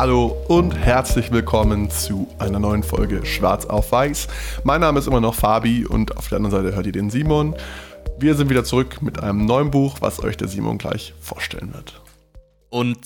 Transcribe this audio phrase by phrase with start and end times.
[0.00, 4.28] Hallo und herzlich willkommen zu einer neuen Folge Schwarz auf Weiß.
[4.64, 7.54] Mein Name ist immer noch Fabi und auf der anderen Seite hört ihr den Simon.
[8.18, 12.00] Wir sind wieder zurück mit einem neuen Buch, was euch der Simon gleich vorstellen wird.
[12.70, 12.98] Und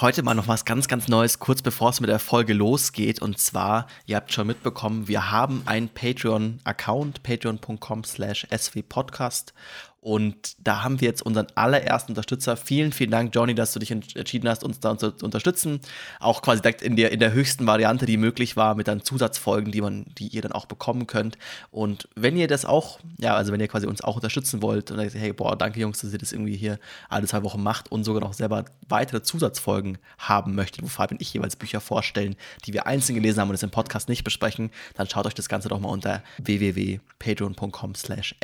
[0.00, 3.22] heute mal noch was ganz, ganz Neues, kurz bevor es mit der Folge losgeht.
[3.22, 9.54] Und zwar, ihr habt schon mitbekommen, wir haben einen Patreon-Account, patreon.com slash swpodcast.
[10.00, 12.56] Und da haben wir jetzt unseren allerersten Unterstützer.
[12.56, 15.80] Vielen, vielen Dank, Johnny, dass du dich entschieden hast, uns da zu unterstützen.
[16.20, 19.72] Auch quasi direkt in der, in der höchsten Variante, die möglich war, mit dann Zusatzfolgen,
[19.72, 21.36] die man, die ihr dann auch bekommen könnt.
[21.70, 24.96] Und wenn ihr das auch, ja, also wenn ihr quasi uns auch unterstützen wollt und
[24.96, 26.78] sagt, hey, boah, danke Jungs, dass ihr das irgendwie hier
[27.08, 31.22] alle zwei Wochen macht und sogar noch selber weitere Zusatzfolgen haben möchtet, wo Fabian und
[31.22, 34.70] ich jeweils Bücher vorstellen, die wir einzeln gelesen haben und es im Podcast nicht besprechen,
[34.94, 38.34] dann schaut euch das Ganze doch mal unter www.patreon.com slash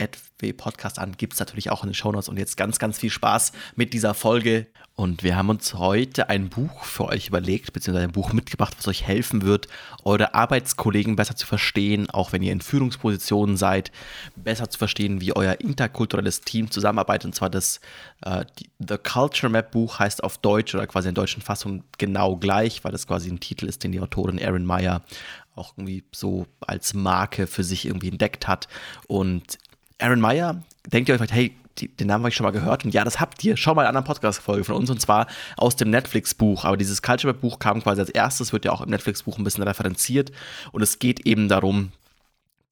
[0.57, 1.17] Podcast an.
[1.17, 2.29] Gibt es natürlich auch in den Shownotes.
[2.29, 4.67] Und jetzt ganz, ganz viel Spaß mit dieser Folge.
[4.95, 8.89] Und wir haben uns heute ein Buch für euch überlegt, beziehungsweise ein Buch mitgebracht, was
[8.89, 9.69] euch helfen wird,
[10.05, 13.93] eure Arbeitskollegen besser zu verstehen, auch wenn ihr in Führungspositionen seid,
[14.37, 17.27] besser zu verstehen, wie euer interkulturelles Team zusammenarbeitet.
[17.27, 17.81] Und zwar das
[18.23, 18.47] äh,
[18.79, 22.93] The Culture Map Buch heißt auf Deutsch oder quasi in deutschen Fassung genau gleich, weil
[22.93, 25.03] das quasi ein Titel ist, den die Autorin Erin Meyer
[25.57, 28.69] auch irgendwie so als Marke für sich irgendwie entdeckt hat.
[29.09, 29.59] Und
[29.99, 32.84] Aaron Meyer, denkt ihr euch vielleicht, hey, die, den Namen habe ich schon mal gehört.
[32.84, 33.56] Und ja, das habt ihr.
[33.56, 36.65] Schau mal in einer anderen Podcast-Folge von uns und zwar aus dem Netflix-Buch.
[36.65, 39.62] Aber dieses Culture Map-Buch kam quasi als erstes, wird ja auch im Netflix-Buch ein bisschen
[39.62, 40.33] referenziert.
[40.73, 41.93] Und es geht eben darum,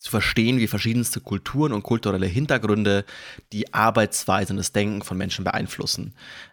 [0.05, 3.07] zu verstehen, wie verschiedenste Kulturen und kulturelle Hintergründe
[3.55, 6.13] die Arbeitsweise und das Denken von Menschen beeinflussen.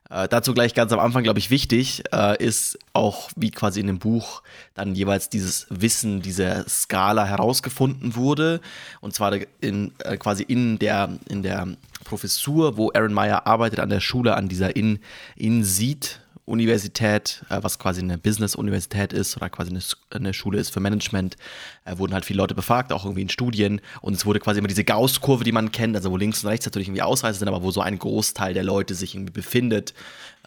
[0.10, 3.88] Äh, dazu gleich ganz am Anfang, glaube ich, wichtig äh, ist auch, wie quasi in
[3.88, 4.42] dem Buch
[4.74, 8.62] dann jeweils dieses Wissen, diese Skala herausgefunden wurde.
[9.02, 11.68] Und zwar in, äh, quasi in der, in der
[12.06, 15.00] Professur, wo Aaron Meyer arbeitet an der Schule, an dieser In,
[15.36, 16.21] In Seed
[16.52, 19.76] Universität, äh, was quasi eine Business-Universität ist oder quasi
[20.12, 21.38] eine, Schule ist für Management,
[21.86, 23.82] äh, wurden halt viele Leute befragt, auch irgendwie in Studien.
[24.02, 26.66] Und es wurde quasi immer diese Gauss-Kurve, die man kennt, also wo links und rechts
[26.66, 29.94] natürlich irgendwie Ausreißer sind, aber wo so ein Großteil der Leute sich irgendwie befindet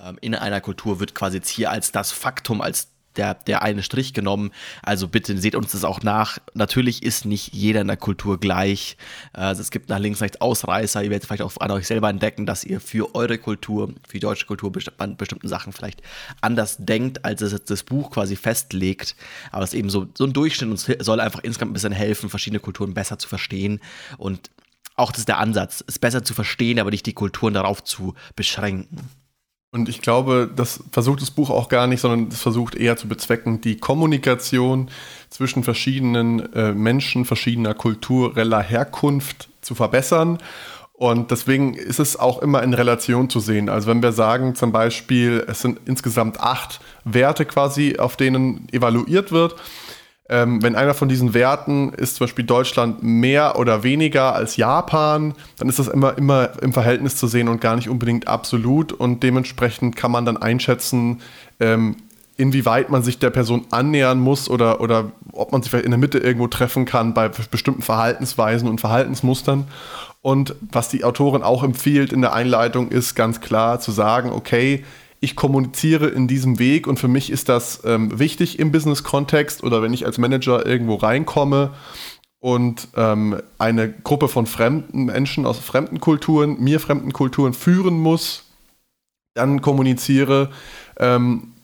[0.01, 3.83] ähm, in einer Kultur, wird quasi jetzt hier als das Faktum, als der, der eine
[3.83, 4.51] Strich genommen.
[4.83, 6.39] Also bitte seht uns das auch nach.
[6.55, 8.97] Natürlich ist nicht jeder in der Kultur gleich.
[9.33, 11.03] Also es gibt nach links, rechts Ausreißer.
[11.03, 14.21] Ihr werdet vielleicht auch an euch selber entdecken, dass ihr für eure Kultur, für die
[14.21, 16.03] deutsche Kultur an bestimmten Sachen vielleicht
[16.41, 19.17] anders denkt, als es das Buch quasi festlegt.
[19.51, 21.93] Aber es ist eben so, so ein Durchschnitt und es soll einfach insgesamt ein bisschen
[21.93, 23.81] helfen, verschiedene Kulturen besser zu verstehen.
[24.19, 24.51] Und
[24.97, 28.15] auch das ist der Ansatz, es besser zu verstehen, aber nicht die Kulturen darauf zu
[28.37, 29.11] beschränken.
[29.75, 33.09] Und ich glaube, das versucht das Buch auch gar nicht, sondern es versucht eher zu
[33.09, 34.89] bezwecken, die Kommunikation
[35.31, 40.39] zwischen verschiedenen äh, Menschen, verschiedener kultureller Herkunft zu verbessern.
[40.93, 43.69] Und deswegen ist es auch immer in Relation zu sehen.
[43.69, 49.33] Also wenn wir sagen zum Beispiel, es sind insgesamt acht Werte quasi, auf denen evaluiert
[49.33, 49.57] wird,
[50.29, 55.35] ähm, wenn einer von diesen Werten ist zum Beispiel Deutschland mehr oder weniger als Japan,
[55.59, 58.93] dann ist das immer, immer im Verhältnis zu sehen und gar nicht unbedingt absolut.
[58.93, 61.21] Und dementsprechend kann man dann einschätzen,
[61.61, 61.97] ähm,
[62.37, 66.01] inwieweit man sich der Person annähern muss oder, oder ob man sich vielleicht in der
[66.01, 69.69] Mitte irgendwo treffen kann bei bestimmten Verhaltensweisen und Verhaltensmustern.
[70.23, 74.85] Und was die Autorin auch empfiehlt in der Einleitung ist ganz klar zu sagen, okay,
[75.25, 79.83] ich kommuniziere in diesem Weg und für mich ist das ähm, wichtig im Business-Kontext oder
[79.83, 81.71] wenn ich als Manager irgendwo reinkomme
[82.41, 88.45] und ähm, eine Gruppe von fremden Menschen aus fremden Kulturen, mir fremden Kulturen führen muss,
[89.35, 90.51] dann kommuniziere
[90.99, 91.55] ähm,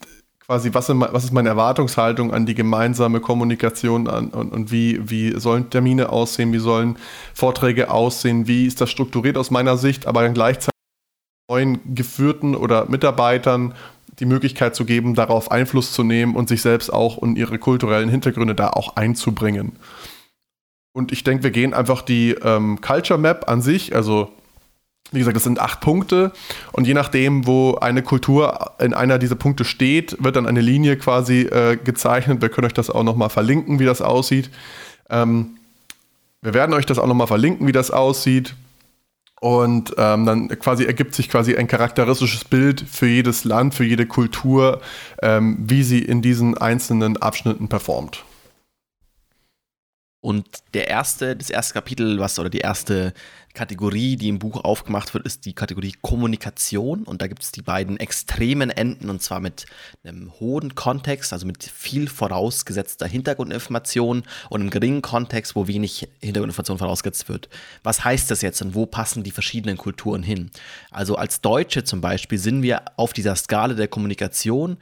[0.51, 5.39] quasi, was, was, ist meine Erwartungshaltung an die gemeinsame Kommunikation an, und, und wie, wie
[5.39, 6.97] sollen Termine aussehen, wie sollen
[7.35, 10.70] Vorträge aussehen, wie ist das strukturiert aus meiner Sicht, aber dann gleichzeitig
[11.51, 13.75] neuen Geführten oder Mitarbeitern
[14.21, 18.09] die Möglichkeit zu geben, darauf Einfluss zu nehmen und sich selbst auch und ihre kulturellen
[18.09, 19.73] Hintergründe da auch einzubringen.
[20.93, 24.31] Und ich denke, wir gehen einfach die ähm, Culture Map an sich, also
[25.13, 26.33] wie gesagt, das sind acht Punkte
[26.73, 30.97] und je nachdem, wo eine Kultur in einer dieser Punkte steht, wird dann eine Linie
[30.97, 32.43] quasi äh, gezeichnet.
[32.43, 34.51] Wir können euch das auch nochmal verlinken, wie das aussieht.
[35.09, 35.57] Ähm,
[36.43, 38.55] wir werden euch das auch nochmal verlinken, wie das aussieht.
[39.41, 44.07] Und ähm, dann quasi ergibt sich quasi ein charakteristisches Bild für jedes Land, für jede
[44.07, 44.83] Kultur,
[45.23, 48.25] ähm, wie sie in diesen einzelnen Abschnitten performt.
[50.23, 53.15] Und der erste, das erste Kapitel, was oder die erste
[53.53, 57.03] Kategorie, die im Buch aufgemacht wird, ist die Kategorie Kommunikation.
[57.03, 59.67] Und da gibt es die beiden extremen Enden, und zwar mit
[60.05, 66.79] einem hohen Kontext, also mit viel vorausgesetzter Hintergrundinformation und einem geringen Kontext, wo wenig Hintergrundinformation
[66.79, 67.49] vorausgesetzt wird.
[67.83, 70.51] Was heißt das jetzt und wo passen die verschiedenen Kulturen hin?
[70.91, 74.79] Also als Deutsche zum Beispiel sind wir auf dieser Skala der Kommunikation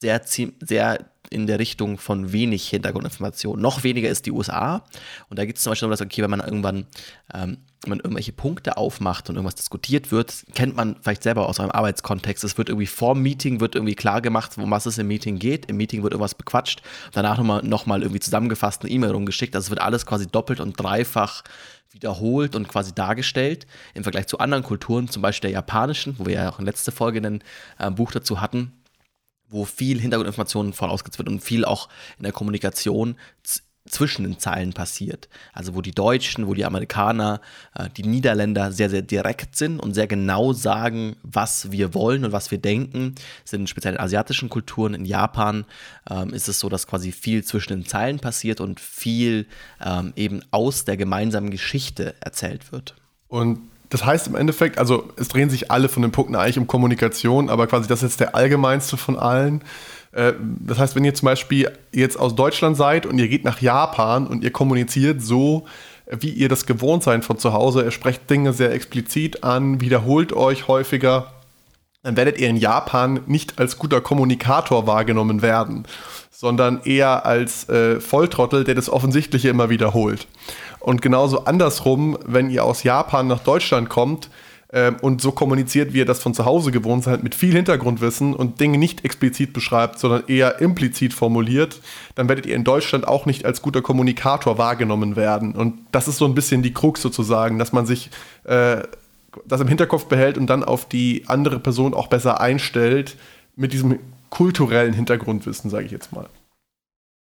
[0.00, 3.60] sehr, sehr in der Richtung von wenig Hintergrundinformation.
[3.60, 4.84] Noch weniger ist die USA.
[5.28, 6.86] Und da gibt es zum Beispiel, dass, okay, wenn man irgendwann
[7.34, 11.60] ähm, wenn man irgendwelche Punkte aufmacht und irgendwas diskutiert wird, kennt man vielleicht selber aus
[11.60, 12.42] eurem Arbeitskontext.
[12.42, 15.38] Es wird irgendwie vor dem Meeting wird irgendwie klar gemacht, um was es im Meeting
[15.38, 15.66] geht.
[15.66, 16.82] Im Meeting wird irgendwas bequatscht,
[17.12, 19.54] danach nochmal noch mal irgendwie zusammengefasst eine E-Mail rumgeschickt.
[19.54, 21.44] Also es wird alles quasi doppelt und dreifach
[21.90, 26.34] wiederholt und quasi dargestellt im Vergleich zu anderen Kulturen, zum Beispiel der japanischen, wo wir
[26.34, 27.42] ja auch in letzter Folge ein
[27.78, 28.72] äh, Buch dazu hatten
[29.48, 33.16] wo viel Hintergrundinformationen vorausgesetzt wird und viel auch in der Kommunikation
[33.90, 35.28] zwischen den Zeilen passiert.
[35.52, 37.40] Also wo die Deutschen, wo die Amerikaner,
[37.74, 42.32] äh, die Niederländer sehr, sehr direkt sind und sehr genau sagen, was wir wollen und
[42.32, 43.14] was wir denken,
[43.44, 44.94] sind speziell in asiatischen Kulturen.
[44.94, 45.64] In Japan
[46.10, 49.46] ähm, ist es so, dass quasi viel zwischen den Zeilen passiert und viel
[49.84, 52.94] ähm, eben aus der gemeinsamen Geschichte erzählt wird.
[53.28, 56.66] Und das heißt im Endeffekt, also es drehen sich alle von den Punkten eigentlich um
[56.66, 59.62] Kommunikation, aber quasi das ist jetzt der allgemeinste von allen.
[60.12, 63.60] Äh, das heißt, wenn ihr zum Beispiel jetzt aus Deutschland seid und ihr geht nach
[63.60, 65.66] Japan und ihr kommuniziert so,
[66.10, 70.32] wie ihr das gewohnt seid von zu Hause, ihr sprecht Dinge sehr explizit an, wiederholt
[70.32, 71.32] euch häufiger,
[72.02, 75.86] dann werdet ihr in Japan nicht als guter Kommunikator wahrgenommen werden,
[76.30, 80.26] sondern eher als äh, Volltrottel, der das Offensichtliche immer wiederholt.
[80.80, 84.30] Und genauso andersrum, wenn ihr aus Japan nach Deutschland kommt
[84.68, 88.34] äh, und so kommuniziert, wie ihr das von zu Hause gewohnt seid, mit viel Hintergrundwissen
[88.34, 91.80] und Dinge nicht explizit beschreibt, sondern eher implizit formuliert,
[92.14, 95.52] dann werdet ihr in Deutschland auch nicht als guter Kommunikator wahrgenommen werden.
[95.52, 98.10] Und das ist so ein bisschen die Krux sozusagen, dass man sich
[98.44, 98.82] äh,
[99.46, 103.16] das im Hinterkopf behält und dann auf die andere Person auch besser einstellt
[103.56, 103.98] mit diesem
[104.30, 106.28] kulturellen Hintergrundwissen, sage ich jetzt mal.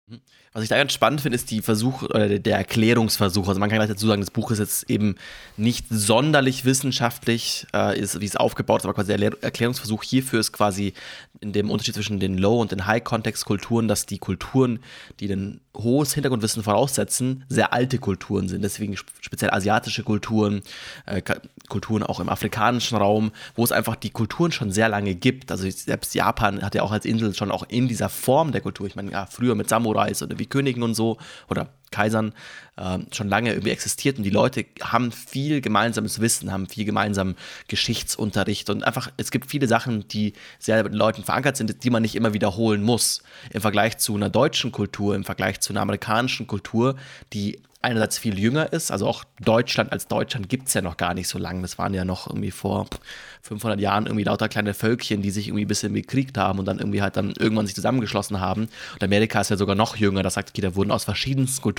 [0.08, 0.22] Mhm.
[0.56, 3.50] Was ich da ganz spannend finde, ist die Versuch oder der Erklärungsversuch.
[3.50, 5.16] Also man kann gleich dazu sagen, das Buch ist jetzt eben
[5.58, 10.54] nicht sonderlich wissenschaftlich, äh, ist, wie es aufgebaut ist, aber quasi der Erklärungsversuch hierfür ist
[10.54, 10.94] quasi
[11.42, 14.80] in dem Unterschied zwischen den Low- und den High-Kontext-Kulturen, dass die Kulturen,
[15.20, 18.64] die ein hohes Hintergrundwissen voraussetzen, sehr alte Kulturen sind.
[18.64, 20.62] Deswegen speziell asiatische Kulturen,
[21.06, 21.22] äh,
[21.68, 25.52] Kulturen auch im afrikanischen Raum, wo es einfach die Kulturen schon sehr lange gibt.
[25.52, 28.88] Also selbst Japan hat ja auch als Insel schon auch in dieser Form der Kultur,
[28.88, 31.18] ich meine, ja, früher mit Samurais oder wie Königen und so
[31.50, 32.34] oder Kaisern
[32.78, 37.36] äh, schon lange irgendwie existiert und die Leute haben viel gemeinsames Wissen, haben viel gemeinsamen
[37.68, 41.90] Geschichtsunterricht und einfach, es gibt viele Sachen, die sehr mit den Leuten verankert sind, die
[41.90, 43.24] man nicht immer wiederholen muss.
[43.52, 46.96] Im Vergleich zu einer deutschen Kultur, im Vergleich zu einer amerikanischen Kultur,
[47.34, 51.14] die einerseits viel jünger ist, also auch Deutschland als Deutschland gibt es ja noch gar
[51.14, 51.62] nicht so lange.
[51.62, 52.88] Das waren ja noch irgendwie vor
[53.44, 56.80] 500 Jahren irgendwie lauter kleine Völkchen, die sich irgendwie ein bisschen bekriegt haben und dann
[56.80, 58.70] irgendwie halt dann irgendwann sich zusammengeschlossen haben.
[58.94, 61.75] Und Amerika ist ja sogar noch jünger, das sagt, da wurden aus verschiedensten Kulturen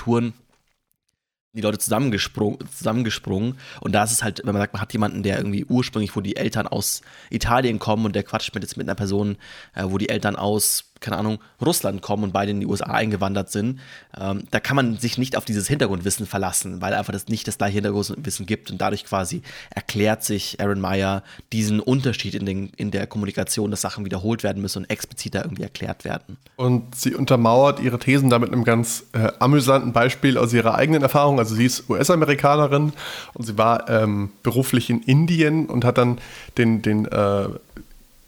[1.57, 3.57] die Leute zusammengesprungen, zusammengesprungen.
[3.81, 6.21] Und da ist es halt, wenn man sagt, man hat jemanden, der irgendwie ursprünglich, wo
[6.21, 9.37] die Eltern aus Italien kommen und der quatscht mit jetzt mit einer Person,
[9.73, 13.51] äh, wo die Eltern aus keine Ahnung, Russland kommen und beide in die USA eingewandert
[13.51, 13.79] sind,
[14.19, 17.57] ähm, da kann man sich nicht auf dieses Hintergrundwissen verlassen, weil einfach das nicht das
[17.57, 21.23] gleiche Hintergrundwissen gibt und dadurch quasi erklärt sich Aaron Meyer
[21.53, 25.63] diesen Unterschied in, den, in der Kommunikation, dass Sachen wiederholt werden müssen und expliziter irgendwie
[25.63, 26.37] erklärt werden.
[26.55, 31.39] Und sie untermauert ihre Thesen damit einem ganz äh, amüsanten Beispiel aus ihrer eigenen Erfahrung.
[31.39, 32.93] Also sie ist US-Amerikanerin
[33.33, 36.19] und sie war ähm, beruflich in Indien und hat dann
[36.57, 37.47] den, den äh,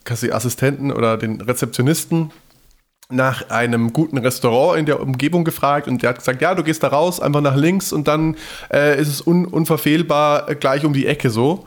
[0.04, 2.32] Assistenten oder den Rezeptionisten
[3.12, 6.82] nach einem guten Restaurant in der Umgebung gefragt und der hat gesagt, ja, du gehst
[6.82, 8.36] da raus, einfach nach links und dann
[8.72, 11.66] äh, ist es un unverfehlbar gleich um die Ecke so.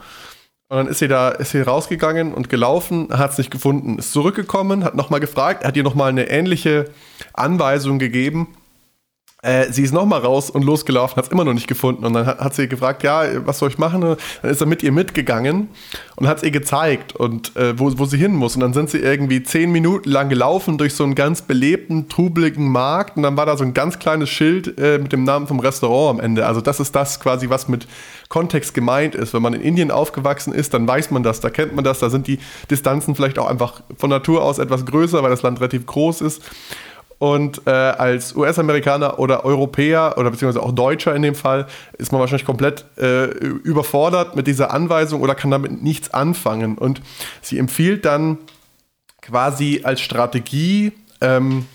[0.70, 4.12] Und dann ist sie da, ist sie rausgegangen und gelaufen, hat es nicht gefunden, ist
[4.12, 6.90] zurückgekommen, hat nochmal gefragt, hat ihr nochmal eine ähnliche
[7.34, 8.56] Anweisung gegeben
[9.44, 12.06] äh, sie ist nochmal raus und losgelaufen, hat es immer noch nicht gefunden.
[12.06, 14.02] Und dann hat, hat, sie gefragt, ja, was soll ich machen?
[14.02, 15.68] Und dann ist er mit ihr mitgegangen
[16.16, 18.56] und hat es ihr gezeigt, und, äh, wo, wo sie hin muss.
[18.56, 22.70] Und dann sind sie irgendwie zehn Minuten lang gelaufen durch so einen ganz belebten, trubeligen
[22.70, 23.18] Markt.
[23.18, 26.20] Und dann war da so ein ganz kleines Schild äh, mit dem Namen vom Restaurant
[26.20, 26.46] am Ende.
[26.46, 27.86] Also das ist das quasi, was mit
[28.30, 29.34] Kontext gemeint ist.
[29.34, 32.00] Wenn man in Indien aufgewachsen ist, dann weiß man das, da kennt man das.
[32.00, 32.40] Da sind die
[32.72, 36.42] Distanzen vielleicht auch einfach von Natur aus etwas größer, weil das Land relativ groß ist.
[37.24, 42.20] Und äh, als US-Amerikaner oder Europäer oder beziehungsweise auch Deutscher in dem Fall ist man
[42.20, 46.78] wahrscheinlich komplett äh, überfordert mit dieser Anweisung oder kann damit nichts anfangen.
[46.78, 47.02] Und
[47.42, 48.40] sie empfiehlt dann
[49.22, 51.66] quasi als Strategie, ähm,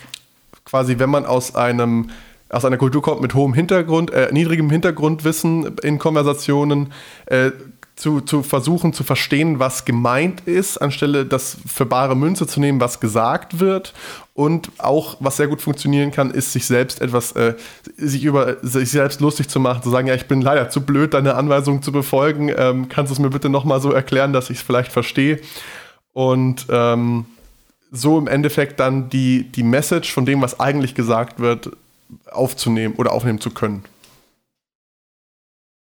[0.66, 2.10] quasi wenn man aus einem
[2.50, 6.92] aus einer Kultur kommt mit hohem Hintergrund, äh, niedrigem Hintergrundwissen in Konversationen,
[7.24, 7.52] äh,
[7.98, 12.80] zu, zu versuchen zu verstehen, was gemeint ist, anstelle das für bare Münze zu nehmen,
[12.80, 13.92] was gesagt wird.
[14.34, 17.54] Und auch, was sehr gut funktionieren kann, ist, sich selbst etwas, äh,
[17.96, 21.12] sich über sich selbst lustig zu machen, zu sagen, ja, ich bin leider zu blöd,
[21.12, 22.52] deine Anweisung zu befolgen.
[22.56, 25.40] Ähm, kannst du es mir bitte nochmal so erklären, dass ich es vielleicht verstehe?
[26.12, 27.26] Und ähm,
[27.90, 31.70] so im Endeffekt dann die, die Message von dem, was eigentlich gesagt wird,
[32.30, 33.82] aufzunehmen oder aufnehmen zu können.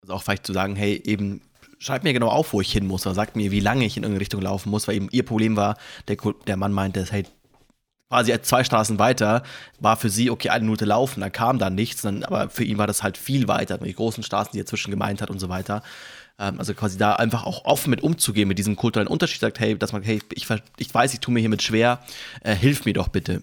[0.01, 1.43] Also auch vielleicht zu sagen, hey, eben
[1.79, 4.03] schreibt mir genau auf, wo ich hin muss oder sagt mir, wie lange ich in
[4.03, 5.77] irgendeine Richtung laufen muss, weil eben ihr Problem war,
[6.09, 6.17] der,
[6.47, 7.25] der Mann meinte, hey,
[8.09, 9.43] quasi zwei Straßen weiter,
[9.81, 12.79] war für sie, okay, eine Minute laufen, da kam dann nichts, dann, aber für ihn
[12.79, 15.49] war das halt viel weiter, die großen Straßen, die er zwischen gemeint hat und so
[15.49, 15.83] weiter.
[16.39, 19.77] Ähm, also quasi da einfach auch offen mit umzugehen, mit diesem kulturellen Unterschied, sagt, hey,
[19.79, 20.47] dass man, hey, ich,
[20.79, 22.01] ich weiß, ich tue mir hiermit schwer,
[22.43, 23.43] äh, hilf mir doch bitte.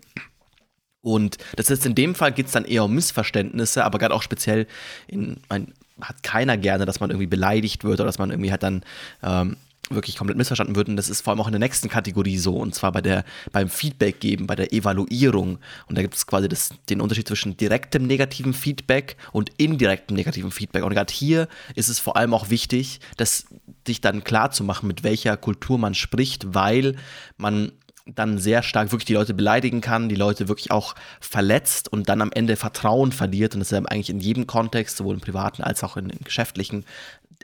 [1.01, 4.23] Und das ist in dem Fall geht es dann eher um Missverständnisse, aber gerade auch
[4.23, 4.65] speziell
[5.05, 8.63] in, mein, hat keiner gerne, dass man irgendwie beleidigt wird oder dass man irgendwie halt
[8.63, 8.83] dann
[9.23, 9.57] ähm,
[9.89, 10.89] wirklich komplett missverstanden wird.
[10.89, 13.23] Und das ist vor allem auch in der nächsten Kategorie so, und zwar bei der,
[13.51, 15.59] beim Feedback geben, bei der Evaluierung.
[15.87, 20.51] Und da gibt es quasi das, den Unterschied zwischen direktem negativen Feedback und indirektem negativen
[20.51, 20.83] Feedback.
[20.83, 23.45] Und gerade hier ist es vor allem auch wichtig, dass
[23.85, 26.95] sich dann klar zu machen, mit welcher Kultur man spricht, weil
[27.37, 27.71] man
[28.05, 32.21] dann sehr stark wirklich die Leute beleidigen kann, die Leute wirklich auch verletzt und dann
[32.21, 33.55] am Ende Vertrauen verliert.
[33.55, 36.85] Und das ist eigentlich in jedem Kontext, sowohl im privaten als auch in, in geschäftlichen,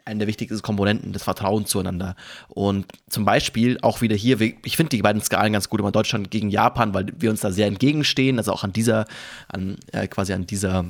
[0.05, 2.15] eine der wichtigsten Komponenten des Vertrauens zueinander.
[2.47, 6.29] Und zum Beispiel auch wieder hier, ich finde die beiden Skalen ganz gut, immer Deutschland
[6.29, 9.05] gegen Japan, weil wir uns da sehr entgegenstehen, also auch an dieser,
[9.47, 10.85] an, äh, quasi an dieser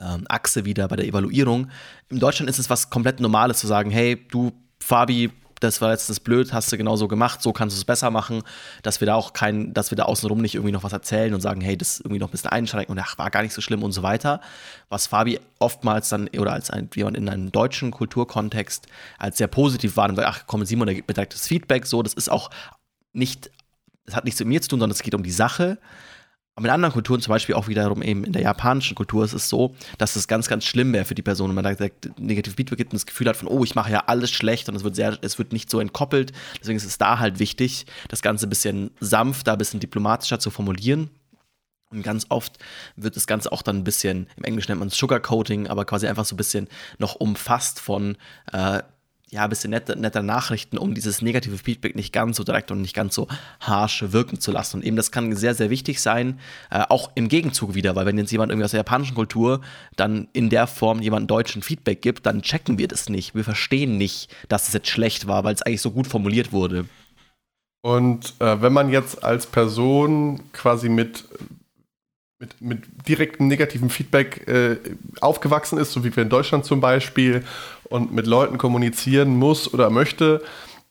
[0.00, 1.68] ähm, Achse wieder bei der Evaluierung.
[2.08, 6.08] In Deutschland ist es was komplett Normales zu sagen, hey, du, Fabi, das war jetzt
[6.08, 8.42] das blöd, hast du genau so gemacht, so kannst du es besser machen,
[8.82, 11.42] dass wir da auch kein, dass wir da außenrum nicht irgendwie noch was erzählen und
[11.42, 13.82] sagen, hey, das irgendwie noch ein bisschen einschränken und ach, war gar nicht so schlimm
[13.82, 14.40] und so weiter.
[14.88, 18.86] Was Fabi oftmals dann, oder als ein, jemand in einem deutschen Kulturkontext
[19.18, 21.86] als sehr positiv war und sagt, ach komm, Simon, der gibt mir direkt das Feedback,
[21.86, 22.50] so, das ist auch
[23.12, 23.50] nicht,
[24.06, 25.78] das hat nichts mit mir zu tun, sondern es geht um die Sache.
[26.60, 29.48] Aber in anderen Kulturen, zum Beispiel auch wiederum eben in der japanischen Kultur, ist es
[29.48, 32.54] so, dass es ganz, ganz schlimm wäre für die Person, wenn man da direkt negativ
[32.56, 34.84] Feedback gibt und das Gefühl hat von, oh, ich mache ja alles schlecht und es
[34.84, 36.32] wird sehr, es wird nicht so entkoppelt.
[36.60, 40.50] Deswegen ist es da halt wichtig, das Ganze ein bisschen sanfter, ein bisschen diplomatischer zu
[40.50, 41.08] formulieren.
[41.88, 42.58] Und ganz oft
[42.94, 46.08] wird das Ganze auch dann ein bisschen, im Englischen nennt man es Sugarcoating, aber quasi
[46.08, 48.18] einfach so ein bisschen noch umfasst von
[48.52, 48.82] äh,
[49.30, 52.82] ja, ein bisschen netter, netter Nachrichten, um dieses negative Feedback nicht ganz so direkt und
[52.82, 53.28] nicht ganz so
[53.60, 54.78] harsch wirken zu lassen.
[54.78, 58.18] Und eben das kann sehr, sehr wichtig sein, äh, auch im Gegenzug wieder, weil wenn
[58.18, 59.60] jetzt jemand irgendwie aus der japanischen Kultur
[59.94, 63.34] dann in der Form jemand deutschen Feedback gibt, dann checken wir das nicht.
[63.34, 66.86] Wir verstehen nicht, dass es jetzt schlecht war, weil es eigentlich so gut formuliert wurde.
[67.82, 71.24] Und äh, wenn man jetzt als Person quasi mit
[72.40, 74.76] mit, mit direktem negativen Feedback äh,
[75.20, 77.44] aufgewachsen ist, so wie wir in Deutschland zum Beispiel,
[77.84, 80.42] und mit Leuten kommunizieren muss oder möchte,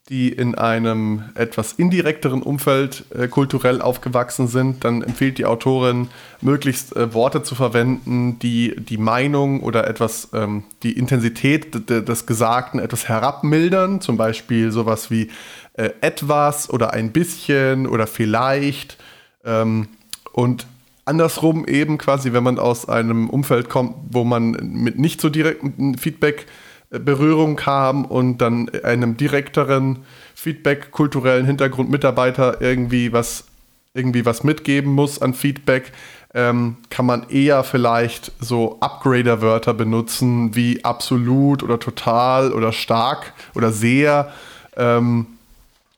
[0.10, 6.10] die in einem etwas indirekteren Umfeld äh, kulturell aufgewachsen sind, dann empfiehlt die Autorin,
[6.41, 12.79] möglichst äh, Worte zu verwenden, die die Meinung oder etwas, ähm, die Intensität des Gesagten
[12.79, 14.01] etwas herabmildern.
[14.01, 15.29] Zum Beispiel sowas wie
[15.74, 18.98] äh, etwas oder ein bisschen oder vielleicht.
[19.46, 19.89] Ähm,
[20.32, 20.65] und
[21.10, 25.98] andersrum eben quasi, wenn man aus einem Umfeld kommt, wo man mit nicht so direktem
[25.98, 26.46] Feedback
[26.92, 30.04] äh, Berührung kam und dann einem direkteren
[30.36, 33.46] Feedback kulturellen Hintergrund Mitarbeiter irgendwie was
[33.94, 35.92] irgendwie was mitgeben muss an Feedback,
[36.36, 43.72] ähm, kann man eher vielleicht so Upgrader-Wörter benutzen wie absolut oder total oder stark oder
[43.72, 44.32] sehr,
[44.78, 45.25] ähm,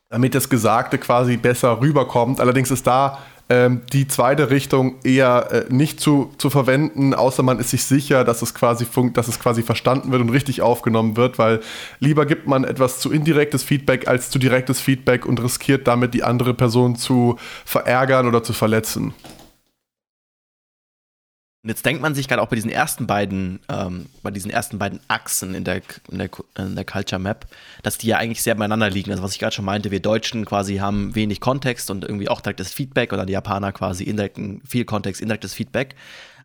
[0.08, 2.40] damit das Gesagte quasi besser rüberkommt.
[2.40, 7.58] Allerdings ist da ähm, die zweite Richtung eher äh, nicht zu, zu verwenden, außer man
[7.58, 11.38] ist sich sicher, dass es, quasi dass es quasi verstanden wird und richtig aufgenommen wird,
[11.38, 11.60] weil
[11.98, 16.22] lieber gibt man etwas zu indirektes Feedback als zu direktes Feedback und riskiert damit die
[16.24, 19.14] andere Person zu verärgern oder zu verletzen.
[21.62, 24.78] Und jetzt denkt man sich gerade auch bei diesen ersten beiden, ähm, bei diesen ersten
[24.78, 26.28] beiden Achsen in der, in, der,
[26.58, 27.46] in der Culture Map,
[27.84, 29.12] dass die ja eigentlich sehr beieinander liegen.
[29.12, 32.40] Also was ich gerade schon meinte, wir Deutschen quasi haben wenig Kontext und irgendwie auch
[32.40, 35.94] direktes Feedback oder die Japaner quasi indirekten, viel Kontext, indirektes Feedback.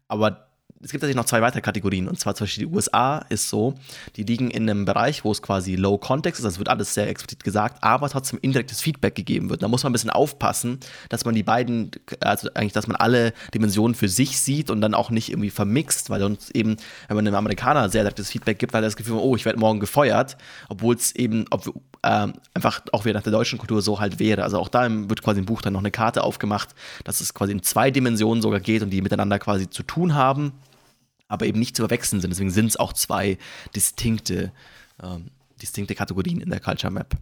[0.08, 0.47] Aber
[0.84, 2.08] es gibt natürlich noch zwei weitere Kategorien.
[2.08, 3.74] Und zwar zum Beispiel die USA ist so,
[4.16, 7.10] die liegen in einem Bereich, wo es quasi Low Context ist, also wird alles sehr
[7.10, 9.64] explizit gesagt, aber trotzdem indirektes Feedback gegeben wird.
[9.64, 10.80] Da muss man ein bisschen aufpassen,
[11.10, 14.94] dass man die beiden, also eigentlich, dass man alle Dimensionen für sich sieht und dann
[14.94, 18.74] auch nicht irgendwie vermixt, weil sonst eben, wenn man einem Amerikaner sehr direktes Feedback gibt,
[18.74, 20.38] weil er das Gefühl hat, oh, ich werde morgen gefeuert,
[20.70, 21.68] obwohl es eben, ob,
[22.04, 24.44] äh, einfach auch wieder nach der deutschen Kultur so halt wäre.
[24.44, 26.70] Also auch da wird quasi im Buch dann noch eine Karte aufgemacht,
[27.04, 30.54] dass es quasi in zwei Dimensionen sogar geht und die miteinander quasi zu tun haben
[31.28, 32.32] aber eben nicht zu verwechseln sind.
[32.32, 33.38] Deswegen sind es auch zwei
[33.76, 34.52] distinkte,
[35.02, 35.32] ähm,
[35.62, 37.16] distinkte Kategorien in der Culture Map.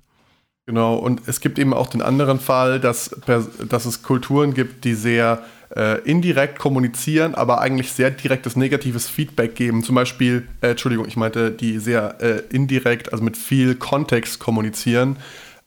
[0.68, 4.96] Genau, und es gibt eben auch den anderen Fall, dass, dass es Kulturen gibt, die
[4.96, 5.44] sehr
[5.76, 9.84] äh, indirekt kommunizieren, aber eigentlich sehr direktes negatives Feedback geben.
[9.84, 15.18] Zum Beispiel, äh, Entschuldigung, ich meinte, die sehr äh, indirekt, also mit viel Kontext kommunizieren,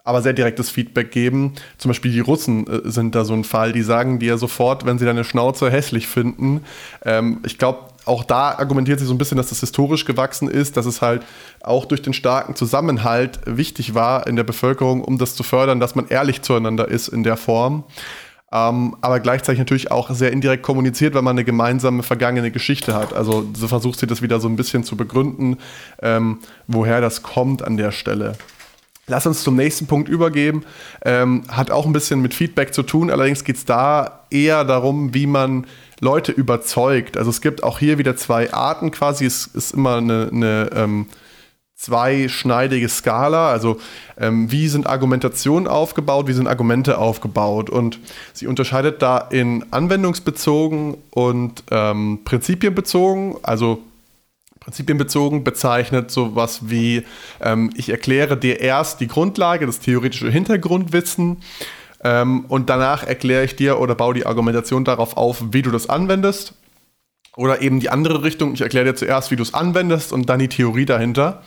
[0.03, 1.53] aber sehr direktes Feedback geben.
[1.77, 4.99] Zum Beispiel die Russen äh, sind da so ein Fall, die sagen dir sofort, wenn
[4.99, 6.65] sie deine Schnauze hässlich finden.
[7.05, 10.77] Ähm, ich glaube, auch da argumentiert sie so ein bisschen, dass das historisch gewachsen ist,
[10.77, 11.23] dass es halt
[11.63, 15.95] auch durch den starken Zusammenhalt wichtig war in der Bevölkerung, um das zu fördern, dass
[15.95, 17.85] man ehrlich zueinander ist in der Form.
[18.51, 23.13] Ähm, aber gleichzeitig natürlich auch sehr indirekt kommuniziert, weil man eine gemeinsame vergangene Geschichte hat.
[23.13, 25.59] Also so versucht sie das wieder so ein bisschen zu begründen,
[26.01, 28.37] ähm, woher das kommt an der Stelle.
[29.07, 30.65] Lass uns zum nächsten Punkt übergeben.
[31.03, 35.15] Ähm, hat auch ein bisschen mit Feedback zu tun, allerdings geht es da eher darum,
[35.15, 35.67] wie man
[36.01, 37.17] Leute überzeugt.
[37.17, 39.25] Also es gibt auch hier wieder zwei Arten quasi.
[39.27, 41.07] Es ist immer eine, eine ähm,
[41.77, 43.51] zweischneidige Skala.
[43.51, 43.79] Also
[44.19, 47.71] ähm, wie sind Argumentationen aufgebaut, wie sind Argumente aufgebaut.
[47.71, 47.99] Und
[48.33, 53.37] sie unterscheidet da in anwendungsbezogen und ähm, prinzipienbezogen.
[53.43, 53.83] Also
[54.61, 57.05] prinzipienbezogen bezeichnet sowas wie,
[57.41, 61.39] ähm, ich erkläre dir erst die Grundlage, das theoretische Hintergrundwissen
[62.05, 65.89] ähm, und danach erkläre ich dir oder baue die Argumentation darauf auf, wie du das
[65.89, 66.55] anwendest.
[67.37, 70.41] Oder eben die andere Richtung, ich erkläre dir zuerst, wie du es anwendest und dann
[70.41, 71.43] die Theorie dahinter.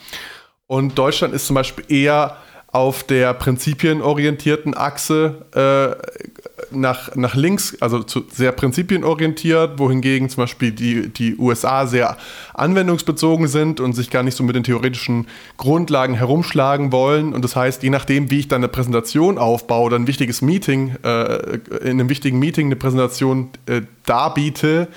[0.67, 6.40] Und Deutschland ist zum Beispiel eher auf der prinzipienorientierten Achse äh,
[6.71, 12.17] nach, nach links, also zu, sehr prinzipienorientiert, wohingegen zum Beispiel die, die USA sehr
[12.53, 15.27] anwendungsbezogen sind und sich gar nicht so mit den theoretischen
[15.57, 17.33] Grundlagen herumschlagen wollen.
[17.33, 20.95] Und das heißt, je nachdem, wie ich dann eine Präsentation aufbaue oder ein wichtiges Meeting,
[21.03, 24.87] äh, in einem wichtigen Meeting eine Präsentation äh, darbiete,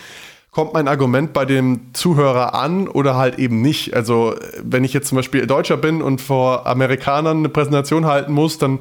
[0.55, 3.95] kommt mein Argument bei dem Zuhörer an oder halt eben nicht.
[3.95, 8.59] Also wenn ich jetzt zum Beispiel Deutscher bin und vor Amerikanern eine Präsentation halten muss,
[8.59, 8.79] dann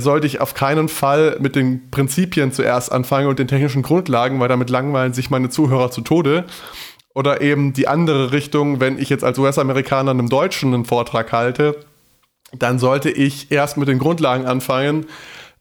[0.00, 4.48] sollte ich auf keinen Fall mit den Prinzipien zuerst anfangen und den technischen Grundlagen, weil
[4.48, 6.44] damit langweilen sich meine Zuhörer zu Tode.
[7.14, 11.76] Oder eben die andere Richtung, wenn ich jetzt als US-Amerikaner einem Deutschen einen Vortrag halte,
[12.52, 15.06] dann sollte ich erst mit den Grundlagen anfangen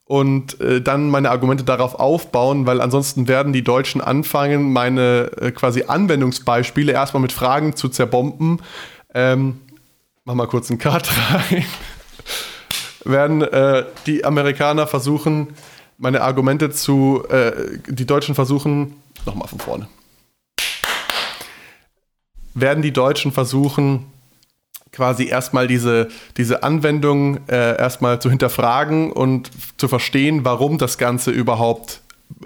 [0.05, 5.51] und äh, dann meine Argumente darauf aufbauen, weil ansonsten werden die Deutschen anfangen, meine äh,
[5.51, 8.61] quasi Anwendungsbeispiele erstmal mit Fragen zu zerbomben.
[9.13, 9.59] Ähm,
[10.25, 11.65] mach mal kurz einen Cut rein
[13.05, 15.49] werden äh, die Amerikaner versuchen,
[15.97, 19.87] meine Argumente zu, äh, die Deutschen versuchen, nochmal von vorne,
[22.53, 24.05] werden die Deutschen versuchen,
[24.91, 31.31] quasi erstmal diese, diese Anwendung äh, erstmal zu hinterfragen und zu verstehen, warum das Ganze
[31.31, 32.01] überhaupt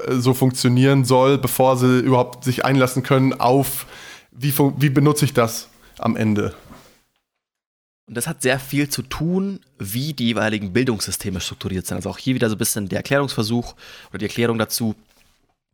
[0.05, 3.85] äh, so funktionieren soll, bevor sie überhaupt sich einlassen können auf,
[4.31, 5.67] wie, wie benutze ich das
[5.99, 6.53] am Ende.
[8.07, 11.97] Und das hat sehr viel zu tun, wie die jeweiligen Bildungssysteme strukturiert sind.
[11.97, 13.75] Also auch hier wieder so ein bisschen der Erklärungsversuch
[14.09, 14.95] oder die Erklärung dazu,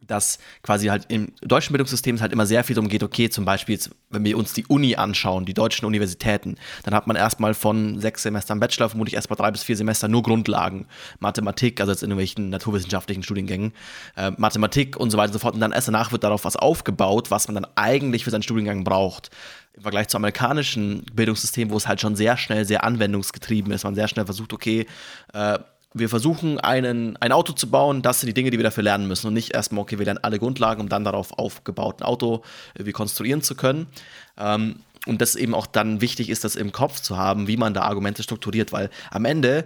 [0.08, 3.46] dass quasi halt im deutschen Bildungssystem es halt immer sehr viel darum geht, okay, zum
[3.46, 8.00] Beispiel, wenn wir uns die Uni anschauen, die deutschen Universitäten, dann hat man erstmal von
[8.00, 10.88] sechs Semestern Bachelor vermutlich erstmal drei bis vier Semester nur Grundlagen,
[11.20, 13.74] Mathematik, also jetzt in irgendwelchen naturwissenschaftlichen Studiengängen,
[14.16, 15.56] äh, Mathematik und so weiter und so fort.
[15.56, 18.84] Und dann erst danach wird darauf was aufgebaut, was man dann eigentlich für seinen Studiengang
[18.84, 19.30] braucht
[19.76, 23.84] im Vergleich zum amerikanischen Bildungssystem, wo es halt schon sehr schnell sehr anwendungsgetrieben ist.
[23.84, 24.86] Man sehr schnell versucht, okay,
[25.34, 25.58] äh,
[25.94, 29.08] wir versuchen einen, ein Auto zu bauen, das sind die Dinge, die wir dafür lernen
[29.08, 32.44] müssen und nicht erstmal, okay, wir lernen alle Grundlagen, um dann darauf aufgebaut ein Auto
[32.78, 33.88] äh, konstruieren zu können.
[34.38, 37.74] Ähm, und das eben auch dann wichtig ist, das im Kopf zu haben, wie man
[37.74, 39.66] da Argumente strukturiert, weil am Ende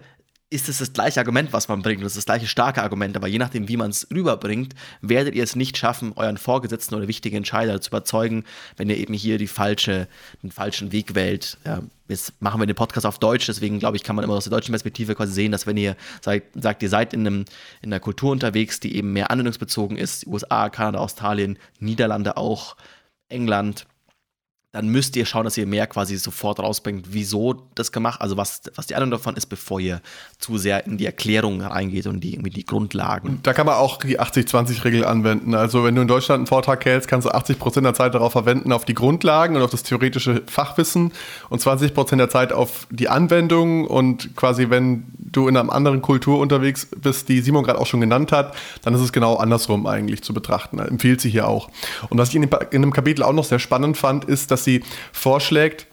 [0.49, 2.01] ist es das gleiche Argument, was man bringt.
[2.01, 3.17] Es ist das gleiche starke Argument.
[3.17, 7.09] Aber je nachdem, wie man es rüberbringt, werdet ihr es nicht schaffen, euren Vorgesetzten oder
[7.09, 8.45] wichtigen Entscheider zu überzeugen,
[8.77, 10.07] wenn ihr eben hier die falsche,
[10.43, 11.57] den falschen Weg wählt.
[11.65, 14.45] Ja, jetzt machen wir den Podcast auf Deutsch, deswegen glaube ich, kann man immer aus
[14.45, 17.45] der deutschen Perspektive quasi sehen, dass wenn ihr seid, sagt, ihr seid in, einem,
[17.81, 22.77] in einer Kultur unterwegs, die eben mehr anwendungsbezogen ist, USA, Kanada, Australien, Niederlande auch,
[23.27, 23.85] England,
[24.73, 28.61] dann müsst ihr schauen, dass ihr mehr quasi sofort rausbringt, wieso das gemacht, also was,
[28.75, 30.01] was die Ahnung davon ist, bevor ihr
[30.39, 33.39] zu sehr in die Erklärung reingeht und die, irgendwie die Grundlagen.
[33.43, 35.55] Da kann man auch die 80-20-Regel anwenden.
[35.55, 38.33] Also wenn du in Deutschland einen Vortrag hältst, kannst du 80 Prozent der Zeit darauf
[38.33, 41.13] verwenden, auf die Grundlagen und auf das theoretische Fachwissen
[41.49, 46.01] und 20 Prozent der Zeit auf die Anwendung und quasi wenn du in einer anderen
[46.01, 49.87] Kultur unterwegs bist, die Simon gerade auch schon genannt hat, dann ist es genau andersrum
[49.87, 50.79] eigentlich zu betrachten.
[50.79, 51.69] Empfiehlt sie hier auch.
[52.09, 54.56] Und was ich in dem, in dem Kapitel auch noch sehr spannend fand, ist, dass
[54.63, 55.87] sie vorschlägt,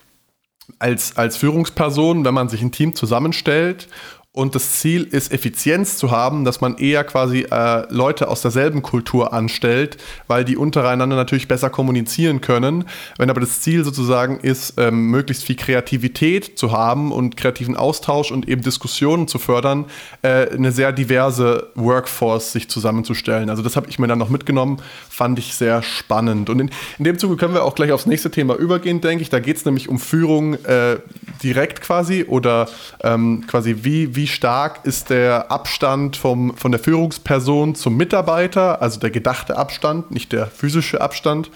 [0.79, 3.89] als, als Führungsperson, wenn man sich ein Team zusammenstellt
[4.37, 8.83] und das Ziel ist, Effizienz zu haben, dass man eher quasi äh, Leute aus derselben
[8.83, 12.85] Kultur anstellt, weil die untereinander natürlich besser kommunizieren können.
[13.17, 18.33] Wenn aber das Ziel sozusagen ist, ähm, möglichst viel Kreativität zu haben und kreativen Austausch
[18.33, 19.85] und eben Diskussionen zu fördern,
[20.23, 23.51] äh, eine sehr diverse Workforce sich zusammenzustellen.
[23.51, 26.51] Also das habe ich mir dann noch mitgenommen, fand ich sehr spannend.
[26.51, 29.31] Und in, in dem Zuge können wir auch gleich aufs nächste Thema übergehen, denke ich.
[29.31, 30.97] Da geht es nämlich um Führung äh,
[31.45, 32.69] direkt quasi oder
[33.05, 38.81] ähm, quasi wie, wie wie stark ist der Abstand vom, von der Führungsperson zum Mitarbeiter,
[38.81, 41.51] also der gedachte Abstand, nicht der physische Abstand.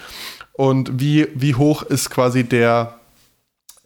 [0.53, 2.99] Und wie, wie hoch ist quasi der,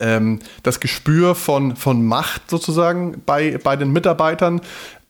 [0.01, 4.61] ähm, das Gespür von, von Macht sozusagen bei, bei den Mitarbeitern.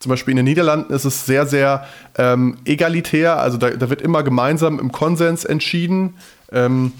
[0.01, 1.87] Zum Beispiel in den Niederlanden ist es sehr, sehr
[2.19, 6.19] ähm, egalitär, also da, da, wird immer gemeinsam im Konsens entschieden,
[6.53, 6.93] ähm,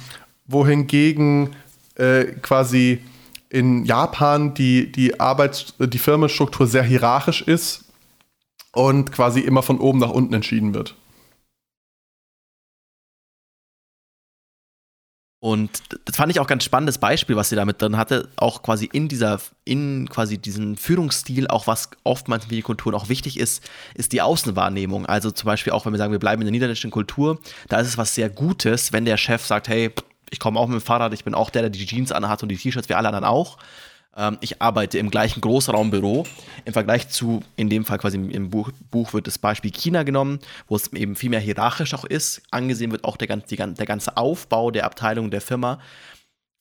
[0.47, 1.51] wohingegen
[1.97, 3.03] äh, quasi
[3.53, 7.85] in Japan die, die Arbeits-, die Firmenstruktur sehr hierarchisch ist
[8.73, 10.95] und quasi immer von oben nach unten entschieden wird.
[15.39, 18.89] Und das fand ich auch ganz spannendes Beispiel, was sie damit drin hatte, auch quasi
[18.91, 23.63] in dieser, in quasi diesen Führungsstil, auch was oftmals in Videokulturen auch wichtig ist,
[23.95, 25.05] ist die Außenwahrnehmung.
[25.05, 27.39] Also zum Beispiel auch, wenn wir sagen, wir bleiben in der niederländischen Kultur,
[27.69, 29.93] da ist es was sehr Gutes, wenn der Chef sagt, hey,
[30.33, 32.49] ich komme auch mit dem Fahrrad, ich bin auch der, der die Jeans anhat und
[32.49, 33.59] die T-Shirts, wie alle anderen auch.
[34.17, 36.25] Ähm, ich arbeite im gleichen Großraumbüro.
[36.65, 40.39] Im Vergleich zu, in dem Fall quasi im Buch, Buch wird das Beispiel China genommen,
[40.69, 42.43] wo es eben viel mehr hierarchisch auch ist.
[42.51, 45.79] Angesehen wird auch der, die, der ganze Aufbau der Abteilung der Firma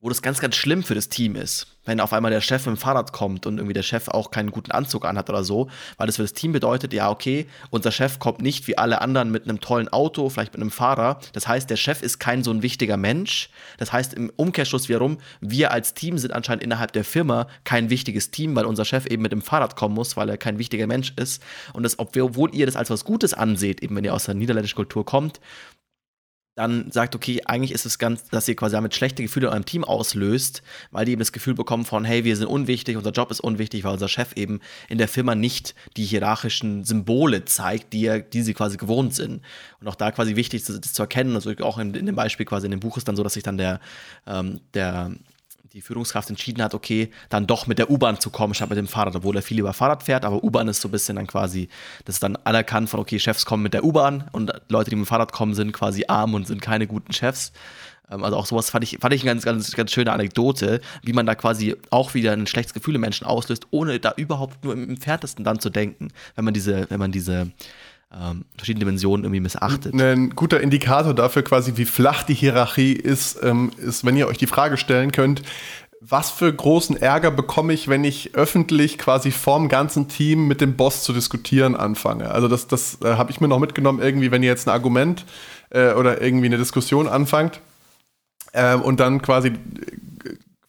[0.02, 2.76] wo das ganz, ganz schlimm für das Team ist, wenn auf einmal der Chef mit
[2.76, 6.08] dem Fahrrad kommt und irgendwie der Chef auch keinen guten Anzug anhat oder so, weil
[6.08, 9.44] das für das Team bedeutet, ja, okay, unser Chef kommt nicht wie alle anderen mit
[9.44, 11.20] einem tollen Auto, vielleicht mit einem Fahrer.
[11.34, 13.50] Das heißt, der Chef ist kein so ein wichtiger Mensch.
[13.78, 18.32] Das heißt, im Umkehrschluss wiederum, wir als Team sind anscheinend innerhalb der Firma kein wichtiges
[18.32, 21.14] Team, weil unser Chef eben mit dem Fahrrad kommen muss, weil er kein wichtiger Mensch
[21.16, 21.44] ist.
[21.74, 24.76] Und das, obwohl ihr das als was Gutes anseht, eben wenn ihr aus der niederländischen
[24.76, 25.40] Kultur kommt,
[26.56, 29.66] dann sagt, okay, eigentlich ist es ganz, dass ihr quasi damit schlechte Gefühle in eurem
[29.66, 33.32] Team auslöst, weil die eben das Gefühl bekommen von, hey, wir sind unwichtig, unser Job
[33.32, 34.60] ist unwichtig, weil unser Chef eben
[34.90, 39.42] in der Firma nicht die hierarchischen Symbole zeigt, die, die sie quasi gewohnt sind.
[39.80, 42.46] Und auch da quasi wichtig, das, das zu erkennen, also auch in, in, dem Beispiel
[42.46, 43.80] quasi in dem Buch ist dann so, dass sich dann der,
[44.28, 45.12] ähm, der
[45.74, 48.88] die Führungskraft entschieden hat, okay, dann doch mit der U-Bahn zu kommen, statt mit dem
[48.88, 51.70] Fahrrad, obwohl er viel über Fahrrad fährt, aber U-Bahn ist so ein bisschen dann quasi,
[52.04, 55.06] das ist dann anerkannt von, okay, Chefs kommen mit der U-Bahn und Leute, die mit
[55.06, 57.54] dem Fahrrad kommen, sind quasi arm und sind keine guten Chefs.
[58.12, 61.14] Ähm, also auch sowas fand ich, fand ich eine ganz, ganz, ganz schöne Anekdote, wie
[61.14, 64.74] man da quasi auch wieder ein schlechtes Gefühl im Menschen auslöst, ohne da überhaupt nur
[64.74, 67.50] im Entferntesten dann zu denken, wenn man diese, wenn man diese
[68.14, 69.94] ähm, verschiedene Dimensionen irgendwie missachtet.
[69.94, 74.38] Ein guter Indikator dafür quasi, wie flach die Hierarchie ist, ähm, ist, wenn ihr euch
[74.38, 75.44] die Frage stellen könnt,
[76.02, 80.76] was für großen Ärger bekomme ich, wenn ich öffentlich quasi vorm ganzen Team mit dem
[80.76, 82.32] Boss zu diskutieren anfange?
[82.32, 85.26] Also das, das äh, habe ich mir noch mitgenommen, irgendwie, wenn ihr jetzt ein Argument
[85.70, 87.62] äh, oder irgendwie eine Diskussion anfangt
[88.52, 89.54] äh, und dann quasi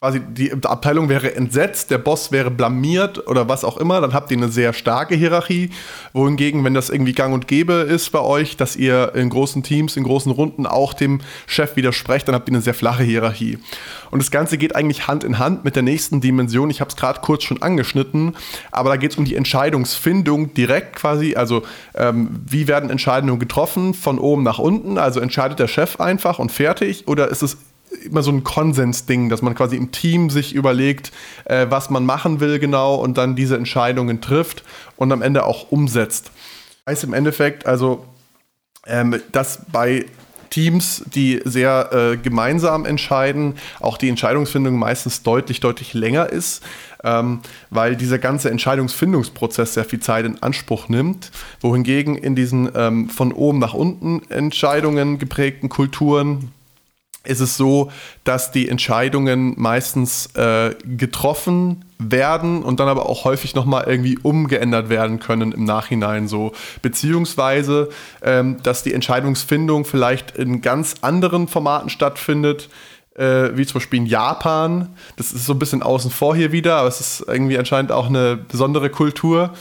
[0.03, 4.33] quasi die Abteilung wäre entsetzt, der Boss wäre blamiert oder was auch immer, dann habt
[4.33, 5.71] ihr eine sehr starke Hierarchie.
[6.13, 9.97] Wohingegen, wenn das irgendwie gang und gäbe ist bei euch, dass ihr in großen Teams,
[9.97, 13.61] in großen Runden auch dem Chef widersprecht, dann habt ihr eine sehr flache Hierarchie.
[14.11, 16.69] Und das Ganze geht eigentlich Hand in Hand mit der nächsten Dimension.
[16.69, 18.35] Ich habe es gerade kurz schon angeschnitten,
[18.73, 21.37] aber da geht es um die Entscheidungsfindung direkt quasi.
[21.37, 21.63] Also
[21.95, 24.99] ähm, wie werden Entscheidungen getroffen von oben nach unten?
[24.99, 27.57] Also entscheidet der Chef einfach und fertig oder ist es
[28.05, 31.13] immer so ein Konsensding, dass man quasi im Team sich überlegt,
[31.45, 34.65] äh, was man machen will genau und dann diese Entscheidungen trifft
[34.97, 36.31] und am Ende auch umsetzt.
[36.89, 38.05] Heißt im Endeffekt also,
[38.87, 40.07] ähm, dass bei
[40.53, 46.63] Teams, die sehr äh, gemeinsam entscheiden, auch die Entscheidungsfindung meistens deutlich, deutlich länger ist,
[47.05, 51.31] ähm, weil dieser ganze Entscheidungsfindungsprozess sehr viel Zeit in Anspruch nimmt,
[51.63, 56.53] wohingegen in diesen ähm, von oben nach unten Entscheidungen geprägten Kulturen
[57.25, 57.91] ist es so,
[58.25, 64.89] dass die Entscheidungen meistens äh, getroffen werden und dann aber auch häufig nochmal irgendwie umgeändert
[64.89, 66.53] werden können im Nachhinein so.
[66.83, 67.91] Beziehungsweise,
[68.23, 72.69] ähm, dass die Entscheidungsfindung vielleicht in ganz anderen Formaten stattfindet,
[73.15, 74.89] äh, wie zum Beispiel in Japan.
[75.17, 78.07] Das ist so ein bisschen außen vor hier wieder, aber es ist irgendwie anscheinend auch
[78.07, 79.53] eine besondere Kultur,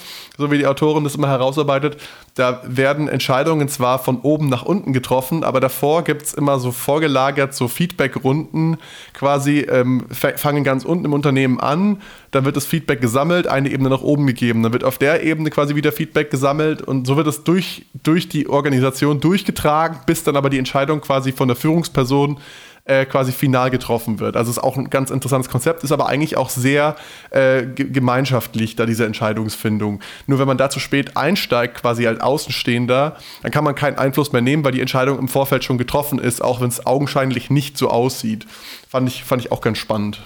[0.41, 1.97] so wie die Autorin das immer herausarbeitet.
[2.35, 6.71] Da werden Entscheidungen zwar von oben nach unten getroffen, aber davor gibt es immer so
[6.71, 8.77] vorgelagert so Feedback-Runden,
[9.13, 12.01] quasi ähm, fangen ganz unten im Unternehmen an,
[12.31, 15.49] dann wird das Feedback gesammelt, eine Ebene nach oben gegeben, dann wird auf der Ebene
[15.49, 20.35] quasi wieder Feedback gesammelt und so wird es durch, durch die Organisation durchgetragen, bis dann
[20.35, 22.39] aber die Entscheidung quasi von der Führungsperson
[22.85, 24.35] äh, quasi final getroffen wird.
[24.35, 26.95] Also es ist auch ein ganz interessantes Konzept, ist aber eigentlich auch sehr
[27.29, 30.01] äh, gemeinschaftlich, da diese Entscheidungsfindung.
[30.27, 34.31] Nur wenn man da zu spät einsteigt, quasi als Außenstehender, dann kann man keinen Einfluss
[34.31, 37.77] mehr nehmen, weil die Entscheidung im Vorfeld schon getroffen ist, auch wenn es augenscheinlich nicht
[37.77, 38.45] so aussieht.
[38.89, 40.21] Fand ich, fand ich auch ganz spannend